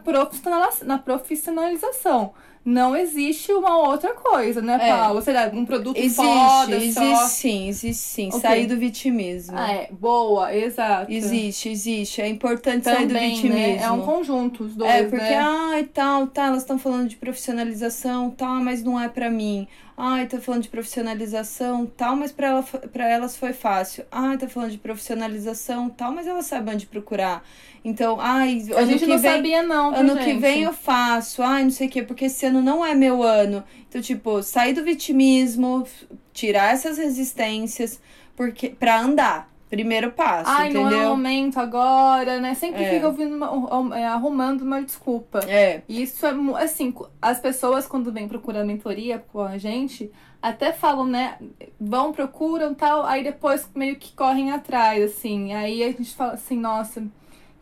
profissionalização. 0.97 2.33
não 2.65 2.95
existe 2.95 3.51
uma 3.53 3.77
outra 3.77 4.13
coisa, 4.13 4.61
né, 4.61 4.77
É. 4.81 4.91
Paulo? 4.95 5.21
Sei 5.21 5.33
lá, 5.33 5.49
um 5.53 5.65
produto 5.65 5.97
Existe, 5.97 6.21
foda 6.21 6.75
existe 6.75 7.15
só. 7.15 7.15
sim, 7.27 7.67
existe 7.69 8.03
sim. 8.03 8.27
Ok. 8.27 8.41
Sair 8.41 8.67
do 8.67 8.77
vitimismo. 8.77 9.57
Ah, 9.57 9.71
é, 9.71 9.89
boa, 9.91 10.53
exato. 10.53 11.11
Existe, 11.11 11.69
existe. 11.69 12.21
É 12.21 12.27
importante 12.27 12.83
sair 12.83 13.05
do 13.07 13.13
Também, 13.13 13.29
vitimismo. 13.35 13.57
né? 13.59 13.77
É 13.81 13.89
um 13.89 14.01
conjunto, 14.01 14.65
os 14.65 14.75
dois, 14.75 14.91
É, 14.91 15.03
porque, 15.03 15.15
né? 15.23 15.37
ai, 15.39 15.83
tal, 15.85 16.27
tá, 16.27 16.47
elas 16.47 16.59
estão 16.59 16.77
falando 16.77 17.07
de 17.07 17.15
profissionalização, 17.15 18.29
tal, 18.31 18.55
mas 18.55 18.83
não 18.83 18.99
é 18.99 19.07
pra 19.07 19.29
mim. 19.31 19.67
Ai, 20.01 20.27
tá 20.27 20.39
falando 20.39 20.61
de 20.63 20.69
profissionalização, 20.69 21.85
tal, 21.85 22.15
mas 22.15 22.31
pra, 22.31 22.47
ela, 22.47 22.63
pra 22.63 23.05
elas 23.09 23.35
foi 23.35 23.51
fácil. 23.51 24.05
Ai, 24.09 24.37
tá 24.37 24.47
falando 24.47 24.71
de 24.71 24.77
profissionalização, 24.77 25.89
tal, 25.89 26.13
mas 26.13 26.25
elas 26.25 26.45
sabem 26.45 26.73
onde 26.73 26.85
procurar. 26.85 27.43
Então, 27.83 28.17
ai, 28.17 28.65
A 28.77 28.85
gente 28.85 28.99
que 28.99 29.07
não 29.07 29.17
vem, 29.19 29.31
sabia, 29.31 29.61
não, 29.61 29.93
ano 29.93 30.15
que 30.15 30.23
gente? 30.23 30.39
vem 30.39 30.63
eu 30.63 30.71
faço. 30.71 31.43
Ai, 31.43 31.63
não 31.65 31.71
sei 31.71 31.87
o 31.87 31.89
quê, 31.89 32.01
porque 32.01 32.25
esse 32.25 32.45
ano 32.45 32.61
não 32.61 32.85
é 32.85 32.95
meu 32.95 33.21
ano. 33.21 33.61
Então, 33.89 34.01
tipo, 34.01 34.41
sair 34.41 34.71
do 34.71 34.85
vitimismo, 34.85 35.85
tirar 36.31 36.73
essas 36.73 36.97
resistências, 36.97 37.99
porque 38.37 38.69
pra 38.69 39.01
andar. 39.01 39.48
Primeiro 39.69 40.11
passo, 40.11 40.49
Ai, 40.49 40.71
não 40.73 40.81
é 40.81 40.83
o 40.85 40.87
entendeu? 40.87 41.09
momento 41.09 41.59
agora, 41.59 42.39
né? 42.39 42.55
Sempre 42.55 42.83
É. 42.83 42.89
fica 42.89 43.05
ouvindo 43.07 43.35
uma- 43.35 43.95
é, 43.97 44.05
arrumando 44.07 44.61
uma 44.61 44.81
desculpa. 44.81 45.39
É. 45.47 45.81
E 45.87 46.01
Isso 46.01 46.25
é, 46.25 46.33
assim, 46.63 46.93
as 47.21 47.39
pessoas 47.39 47.85
quando 47.85 48.11
vêm 48.11 48.27
procurar 48.27 48.63
mentoria 48.63 49.23
com 49.31 49.41
a 49.41 49.57
gente, 49.59 50.11
até 50.41 50.71
falam, 50.73 51.05
né, 51.05 51.37
vão, 51.79 52.11
procuram 52.11 52.73
tal, 52.73 53.05
aí 53.05 53.23
depois 53.23 53.69
meio 53.75 53.95
que 53.97 54.13
correm 54.15 54.51
atrás, 54.51 55.03
assim. 55.03 55.53
Aí 55.53 55.83
a 55.83 55.87
gente 55.91 56.15
fala 56.15 56.33
assim, 56.33 56.57
nossa, 56.57 57.03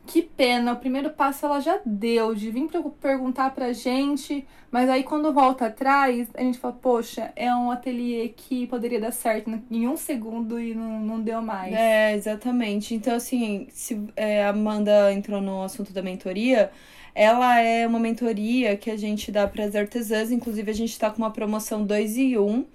que 0.08 0.22
pena, 0.22 0.74
o 0.74 0.78
primeiro 0.78 1.10
passo 1.10 1.46
ela 1.46 1.60
já 1.60 1.80
deu, 1.86 2.34
de 2.34 2.50
vir 2.50 2.70
perguntar 3.02 3.54
pra 3.54 3.74
gente, 3.74 4.48
mas 4.72 4.90
aí 4.90 5.04
quando 5.04 5.34
volta 5.34 5.68
atrás, 5.68 6.30
a 6.34 6.42
gente 6.42 6.58
fala, 6.58 6.74
poxa, 6.74 7.32
é 7.36 7.54
um 7.54 7.70
ateliê 7.70 8.30
que 8.30 8.66
poderia 8.68 9.00
dar 9.00 9.12
certo 9.12 9.52
em 9.70 9.88
um 9.88 9.98
segundo 9.98 10.60
e 10.60 10.74
não, 10.74 11.00
não 11.02 11.22
deu 11.22 11.42
mais. 11.42 11.74
É, 11.74 12.16
exatamente. 12.16 12.96
Então, 12.96 13.16
assim, 13.16 13.68
se 13.70 14.02
é, 14.16 14.46
a 14.46 14.50
Amanda 14.50 15.12
entrou 15.12 15.42
no 15.42 15.62
assunto 15.62 15.92
da 15.92 16.02
mentoria, 16.02 16.72
ela 17.14 17.60
é 17.60 17.86
uma 17.86 18.00
mentoria 18.00 18.78
que 18.78 18.90
a 18.90 18.98
gente 18.98 19.32
dá 19.32 19.48
para 19.48 19.66
as 19.66 19.76
artesãs. 19.76 20.32
Inclusive, 20.32 20.72
a 20.72 20.74
gente 20.74 20.92
está 20.92 21.10
com 21.10 21.18
uma 21.18 21.32
promoção 21.32 21.86
2 21.86 22.18
e 22.18 22.38
1. 22.38 22.42
Um. 22.42 22.66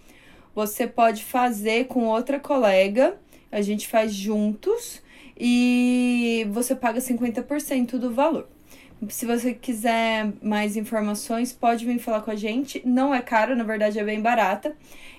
Você 0.54 0.86
pode 0.86 1.24
fazer 1.24 1.86
com 1.86 2.06
outra 2.06 2.38
colega, 2.38 3.16
a 3.50 3.62
gente 3.62 3.88
faz 3.88 4.12
juntos 4.12 5.00
e 5.44 6.46
você 6.52 6.72
paga 6.76 7.00
50% 7.00 7.98
do 7.98 8.12
valor. 8.12 8.46
Se 9.08 9.26
você 9.26 9.52
quiser 9.52 10.32
mais 10.40 10.76
informações, 10.76 11.52
pode 11.52 11.84
vir 11.84 11.98
falar 11.98 12.20
com 12.20 12.30
a 12.30 12.36
gente. 12.36 12.80
Não 12.84 13.12
é 13.12 13.20
caro, 13.20 13.56
na 13.56 13.64
verdade 13.64 13.98
é 13.98 14.04
bem 14.04 14.20
barata. 14.20 14.76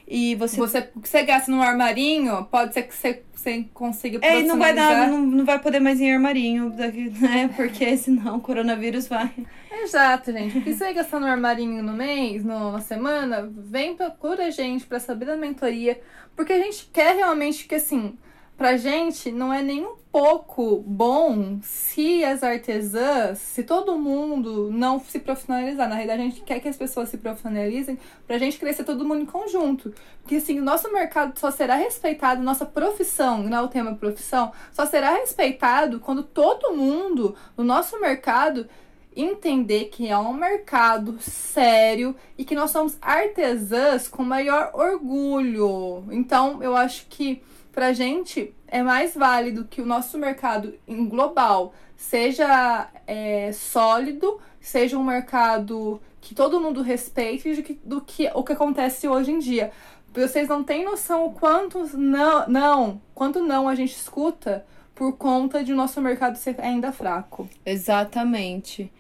E 0.08 0.36
você 0.36 0.56
Você, 0.56 0.90
o 0.96 1.02
que 1.02 1.10
você 1.10 1.24
gasta 1.24 1.52
no 1.52 1.62
armarinho, 1.62 2.46
pode 2.46 2.74
ser 2.74 2.84
que 2.84 2.96
você, 2.96 3.22
você 3.34 3.66
consiga 3.74 4.26
É, 4.26 4.42
não 4.44 4.58
vai 4.58 4.74
dar, 4.74 5.10
não, 5.10 5.26
não 5.26 5.44
vai 5.44 5.60
poder 5.60 5.82
mais 5.82 6.00
ir 6.00 6.06
em 6.06 6.14
armarinho, 6.14 6.70
daqui, 6.70 7.10
né? 7.20 7.50
Porque 7.54 7.98
senão 7.98 8.38
o 8.38 8.42
coronavírus 8.42 9.10
vai. 9.10 9.30
Exato, 9.70 10.32
gente. 10.32 10.58
O 10.58 10.62
que 10.62 10.74
você 10.74 10.94
gastar 10.94 11.20
no 11.20 11.26
armarinho 11.26 11.84
no 11.84 11.92
mês, 11.92 12.46
no, 12.46 12.72
na 12.72 12.80
semana, 12.80 13.52
vem, 13.54 13.98
procura 13.98 14.46
a 14.46 14.52
gente 14.52 14.86
pra 14.86 15.02
saber 15.02 15.26
da 15.26 15.36
mentoria. 15.36 16.00
Porque 16.34 16.54
a 16.54 16.60
gente 16.60 16.90
quer 16.94 17.14
realmente 17.18 17.66
que, 17.66 17.76
assim, 17.76 18.18
pra 18.58 18.78
gente 18.78 19.32
não 19.32 19.52
é 19.52 19.62
nem 19.62 19.86
um 19.86 19.96
pouco 20.12 20.84
bom 20.86 21.60
se 21.64 22.24
as 22.24 22.44
artesãs, 22.44 23.40
se 23.40 23.64
todo 23.64 23.98
mundo 23.98 24.70
não 24.72 25.00
se 25.00 25.20
profissionalizar. 25.20 25.90
Na 25.90 25.96
realidade, 25.96 26.22
a 26.22 26.26
gente 26.26 26.42
quer 26.42 26.60
que 26.60 26.68
as 26.68 26.78
pessoas 26.78 27.10
se 27.10 27.18
profissionalizem 27.18 27.98
pra 28.28 28.38
gente 28.38 28.60
crescer 28.60 28.84
todo 28.84 29.06
mundo 29.06 29.22
em 29.22 29.26
conjunto. 29.26 29.94
Porque, 30.22 30.36
assim, 30.36 30.60
o 30.60 30.64
nosso 30.64 30.92
mercado 30.94 31.38
só 31.40 31.50
será 31.50 31.76
respeitado, 31.76 32.44
nossa 32.44 32.66
profissão, 32.66 33.44
não 33.44 33.58
é 33.58 33.62
o 33.62 33.68
tema 33.68 33.96
profissão, 33.96 34.52
só 34.72 34.86
será 34.86 35.16
respeitado 35.16 36.00
quando 36.00 36.24
todo 36.24 36.76
mundo 36.76 37.36
no 37.58 37.64
nosso 37.64 38.00
mercado 38.00 38.68
entender 39.16 39.86
que 39.86 40.08
é 40.08 40.18
um 40.18 40.34
mercado 40.34 41.18
sério 41.20 42.16
e 42.38 42.44
que 42.46 42.56
nós 42.56 42.72
somos 42.72 42.98
artesãs 43.02 44.08
com 44.08 44.24
maior 44.24 44.72
orgulho. 44.74 46.06
Então, 46.12 46.62
eu 46.64 46.76
acho 46.76 47.08
que 47.08 47.42
pra 47.74 47.92
gente 47.92 48.54
é 48.68 48.82
mais 48.82 49.14
válido 49.14 49.66
que 49.66 49.82
o 49.82 49.86
nosso 49.86 50.18
mercado 50.18 50.76
em 50.88 51.10
global 51.10 51.74
seja 51.98 52.88
é, 53.06 53.52
sólido, 53.52 54.40
seja 54.62 54.98
um 54.98 55.04
mercado 55.04 56.00
que 56.22 56.34
todo 56.34 56.62
mundo 56.62 56.82
respeite 56.82 57.54
do 57.56 57.64
que, 57.64 57.80
do 57.84 58.02
que 58.02 58.32
o 58.34 58.44
que 58.44 58.54
acontece 58.54 59.08
hoje 59.08 59.32
em 59.32 59.40
dia. 59.40 59.72
Vocês 60.14 60.48
não 60.48 60.64
têm 60.64 60.86
noção 60.86 61.26
o 61.26 61.32
quanto 61.32 61.98
não, 61.98 62.48
não, 62.48 63.02
quanto 63.16 63.42
não 63.42 63.68
a 63.68 63.74
gente 63.74 63.96
escuta 63.96 64.64
por 64.94 65.18
conta 65.18 65.64
de 65.64 65.74
nosso 65.74 66.00
mercado 66.00 66.38
ser 66.38 66.56
ainda 66.62 66.92
fraco. 66.92 67.50
Exatamente. 67.66 68.92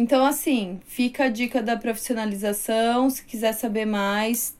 Então, 0.00 0.24
assim, 0.24 0.78
fica 0.86 1.24
a 1.24 1.28
dica 1.28 1.60
da 1.60 1.76
profissionalização. 1.76 3.10
Se 3.10 3.24
quiser 3.24 3.52
saber 3.52 3.84
mais, 3.84 4.56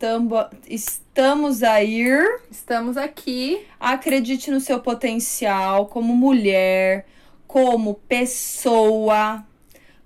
estamos 0.69 1.63
a 1.63 1.81
ir. 1.81 2.41
Estamos 2.51 2.97
aqui. 2.97 3.65
Acredite 3.79 4.51
no 4.51 4.59
seu 4.59 4.81
potencial 4.81 5.87
como 5.87 6.13
mulher, 6.13 7.07
como 7.47 7.95
pessoa, 8.09 9.47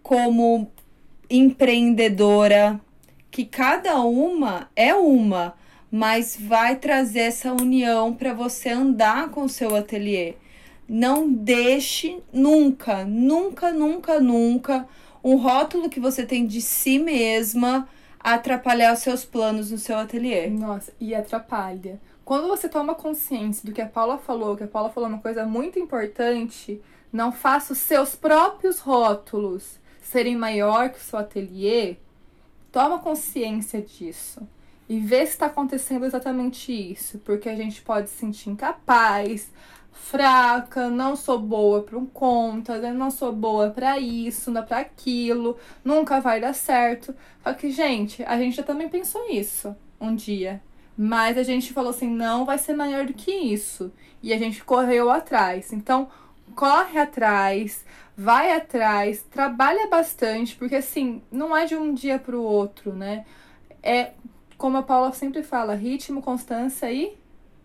como 0.03 0.71
empreendedora, 1.31 2.79
que 3.31 3.47
cada 3.47 4.03
uma 4.03 4.69
é 4.77 4.95
uma, 4.95 5.55
mas 5.91 6.37
vai 6.39 6.77
trazer 6.77 7.21
essa 7.21 7.55
união 7.55 8.13
para 8.13 8.35
você 8.35 8.69
andar 8.69 9.31
com 9.31 9.45
o 9.45 9.49
seu 9.49 9.75
ateliê. 9.75 10.35
Não 10.87 11.33
deixe 11.33 12.19
nunca, 12.31 13.03
nunca, 13.07 13.73
nunca, 13.73 14.21
nunca 14.21 14.87
um 15.23 15.37
rótulo 15.37 15.89
que 15.89 16.01
você 16.01 16.27
tem 16.27 16.47
de 16.47 16.61
si 16.61 16.99
mesma 16.99 17.89
atrapalhar 18.19 18.93
os 18.93 19.01
seus 19.01 19.25
planos 19.25 19.71
no 19.71 19.79
seu 19.79 19.97
ateliê. 19.97 20.49
Nossa, 20.49 20.93
e 21.01 21.15
atrapalha. 21.15 22.01
Quando 22.25 22.47
você 22.47 22.69
toma 22.69 22.95
consciência 22.95 23.65
do 23.65 23.73
que 23.73 23.81
a 23.81 23.87
Paula 23.87 24.17
falou, 24.19 24.57
que 24.57 24.65
a 24.65 24.69
Paula 24.69 24.91
falou 24.91 25.09
uma 25.09 25.19
coisa 25.19 25.45
muito 25.45 25.79
importante, 25.79 26.81
não 27.13 27.33
faça 27.33 27.73
os 27.73 27.79
seus 27.79 28.15
próprios 28.15 28.79
rótulos 28.79 29.81
serem 30.01 30.37
maior 30.37 30.91
que 30.91 30.99
o 30.99 31.03
seu 31.03 31.19
ateliê. 31.19 31.97
Toma 32.71 32.99
consciência 32.99 33.83
disso. 33.83 34.41
E 34.89 34.99
vê 34.99 35.25
se 35.27 35.33
está 35.33 35.47
acontecendo 35.47 36.05
exatamente 36.05 36.73
isso. 36.73 37.19
Porque 37.19 37.49
a 37.49 37.57
gente 37.57 37.83
pode 37.83 38.09
se 38.09 38.17
sentir 38.17 38.51
incapaz, 38.51 39.51
fraca, 39.93 40.89
não 40.89 41.15
sou 41.15 41.39
boa 41.39 41.83
para 41.83 41.99
um 41.99 42.07
conta, 42.07 42.79
né? 42.79 42.93
não 42.93 43.11
sou 43.11 43.33
boa 43.33 43.71
para 43.71 43.99
isso, 43.99 44.51
não 44.51 44.65
para 44.65 44.79
aquilo, 44.79 45.57
nunca 45.85 46.21
vai 46.21 46.41
dar 46.41 46.55
certo. 46.55 47.15
Só 47.43 47.53
que, 47.53 47.71
gente, 47.71 48.23
a 48.25 48.37
gente 48.37 48.57
já 48.57 48.63
também 48.63 48.89
pensou 48.89 49.29
isso 49.31 49.77
um 50.01 50.15
dia. 50.15 50.63
Mas 50.97 51.39
a 51.39 51.43
gente 51.43 51.73
falou 51.73 51.91
assim, 51.91 52.09
não 52.09 52.45
vai 52.45 52.59
ser 52.59 52.75
maior 52.75 53.07
do 53.07 53.15
que 53.15 53.31
isso. 53.31 53.93
E 54.23 54.33
a 54.33 54.39
gente 54.39 54.63
correu 54.65 55.11
atrás. 55.11 55.73
Então, 55.73 56.09
corre 56.55 56.99
atrás, 56.99 57.85
vai 58.17 58.53
atrás, 58.53 59.23
trabalha 59.31 59.89
bastante, 59.89 60.55
porque 60.57 60.77
assim, 60.77 61.23
não 61.31 61.57
é 61.57 61.65
de 61.65 61.75
um 61.77 61.95
dia 61.95 62.19
pro 62.19 62.43
outro, 62.43 62.93
né? 62.93 63.25
É, 63.83 64.13
como 64.57 64.77
a 64.77 64.83
Paula 64.83 65.13
sempre 65.13 65.43
fala, 65.43 65.75
ritmo, 65.75 66.23
constância 66.23 66.93
e 66.93 67.17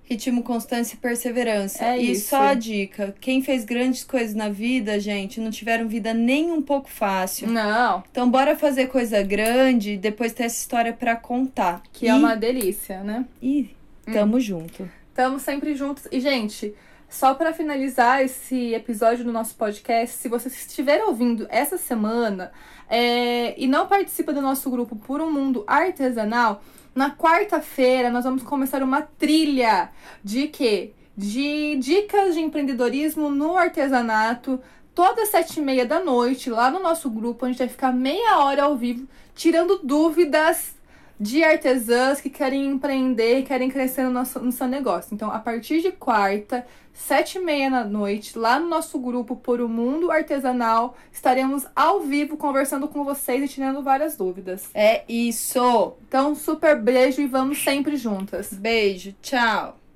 Ritmo, 0.09 0.41
constância 0.41 0.95
e 0.95 0.97
perseverança. 0.97 1.83
É 1.83 1.99
e 1.99 2.11
isso. 2.11 2.29
só 2.29 2.41
a 2.41 2.53
dica: 2.53 3.13
quem 3.19 3.41
fez 3.41 3.65
grandes 3.65 4.05
coisas 4.05 4.33
na 4.33 4.47
vida, 4.47 4.97
gente, 4.99 5.41
não 5.41 5.51
tiveram 5.51 5.87
vida 5.87 6.13
nem 6.13 6.49
um 6.49 6.61
pouco 6.61 6.89
fácil. 6.89 7.49
não, 7.49 8.03
Então, 8.09 8.29
bora 8.29 8.55
fazer 8.55 8.87
coisa 8.87 9.21
grande 9.21 9.93
e 9.93 9.97
depois 9.97 10.31
ter 10.31 10.43
essa 10.43 10.55
história 10.55 10.93
pra 10.93 11.15
contar. 11.15 11.81
que 11.91 12.05
e, 12.05 12.09
é 12.09 12.15
uma 12.15 12.35
delícia, 12.35 13.03
né? 13.03 13.25
E 13.41 13.69
tamo 14.05 14.39
junto. 14.39 14.89
Estamos 15.09 15.41
sempre 15.41 15.75
juntos. 15.75 16.07
E, 16.09 16.21
gente, 16.21 16.73
só 17.09 17.33
para 17.33 17.53
finalizar 17.53 18.23
esse 18.23 18.73
episódio 18.73 19.25
do 19.25 19.31
nosso 19.31 19.55
podcast, 19.55 20.15
se 20.15 20.29
você 20.29 20.47
estiver 20.47 21.03
ouvindo 21.03 21.47
essa 21.49 21.77
semana 21.77 22.51
é, 22.89 23.59
e 23.61 23.67
não 23.67 23.87
participa 23.87 24.31
do 24.31 24.41
nosso 24.41 24.69
grupo 24.69 24.95
Por 24.95 25.21
um 25.21 25.31
Mundo 25.31 25.63
Artesanal, 25.67 26.61
na 26.97 27.11
quarta-feira 27.11 28.09
nós 28.09 28.23
vamos 28.23 28.41
começar 28.41 28.81
uma 28.81 29.03
trilha 29.03 29.91
de 30.23 30.47
quê? 30.47 30.93
De 31.15 31.75
dicas 31.75 32.33
de 32.33 32.41
empreendedorismo 32.41 33.29
no 33.29 33.55
artesanato. 33.55 34.59
Todas 34.95 35.25
as 35.25 35.29
sete 35.29 35.59
e 35.59 35.63
meia 35.63 35.85
da 35.85 35.99
noite, 35.99 36.49
lá 36.49 36.71
no 36.71 36.79
nosso 36.79 37.07
grupo, 37.07 37.45
a 37.45 37.49
gente 37.49 37.59
vai 37.59 37.67
ficar 37.67 37.93
meia 37.93 38.39
hora 38.39 38.63
ao 38.63 38.75
vivo, 38.75 39.07
tirando 39.35 39.79
dúvidas 39.83 40.75
de 41.19 41.43
artesãs 41.43 42.21
que 42.21 42.29
querem 42.29 42.65
empreender, 42.65 43.43
querem 43.43 43.69
crescer 43.69 44.03
no, 44.03 44.11
nosso, 44.11 44.39
no 44.39 44.51
seu 44.51 44.67
negócio. 44.67 45.13
Então, 45.13 45.31
a 45.31 45.39
partir 45.39 45.81
de 45.81 45.91
quarta, 45.91 46.65
sete 46.93 47.37
e 47.37 47.41
meia 47.41 47.69
da 47.69 47.83
noite, 47.83 48.37
lá 48.37 48.59
no 48.59 48.67
nosso 48.67 48.99
grupo 48.99 49.35
Por 49.35 49.59
o 49.59 49.67
Mundo 49.67 50.11
Artesanal, 50.11 50.95
estaremos 51.11 51.65
ao 51.75 52.01
vivo 52.01 52.37
conversando 52.37 52.87
com 52.87 53.03
vocês 53.03 53.43
e 53.43 53.47
tirando 53.47 53.81
várias 53.81 54.15
dúvidas. 54.15 54.69
É 54.73 55.03
isso! 55.07 55.93
Então, 56.07 56.35
super 56.35 56.79
beijo 56.79 57.21
e 57.21 57.27
vamos 57.27 57.63
sempre 57.63 57.97
juntas. 57.97 58.53
Beijo, 58.53 59.15
tchau! 59.21 59.86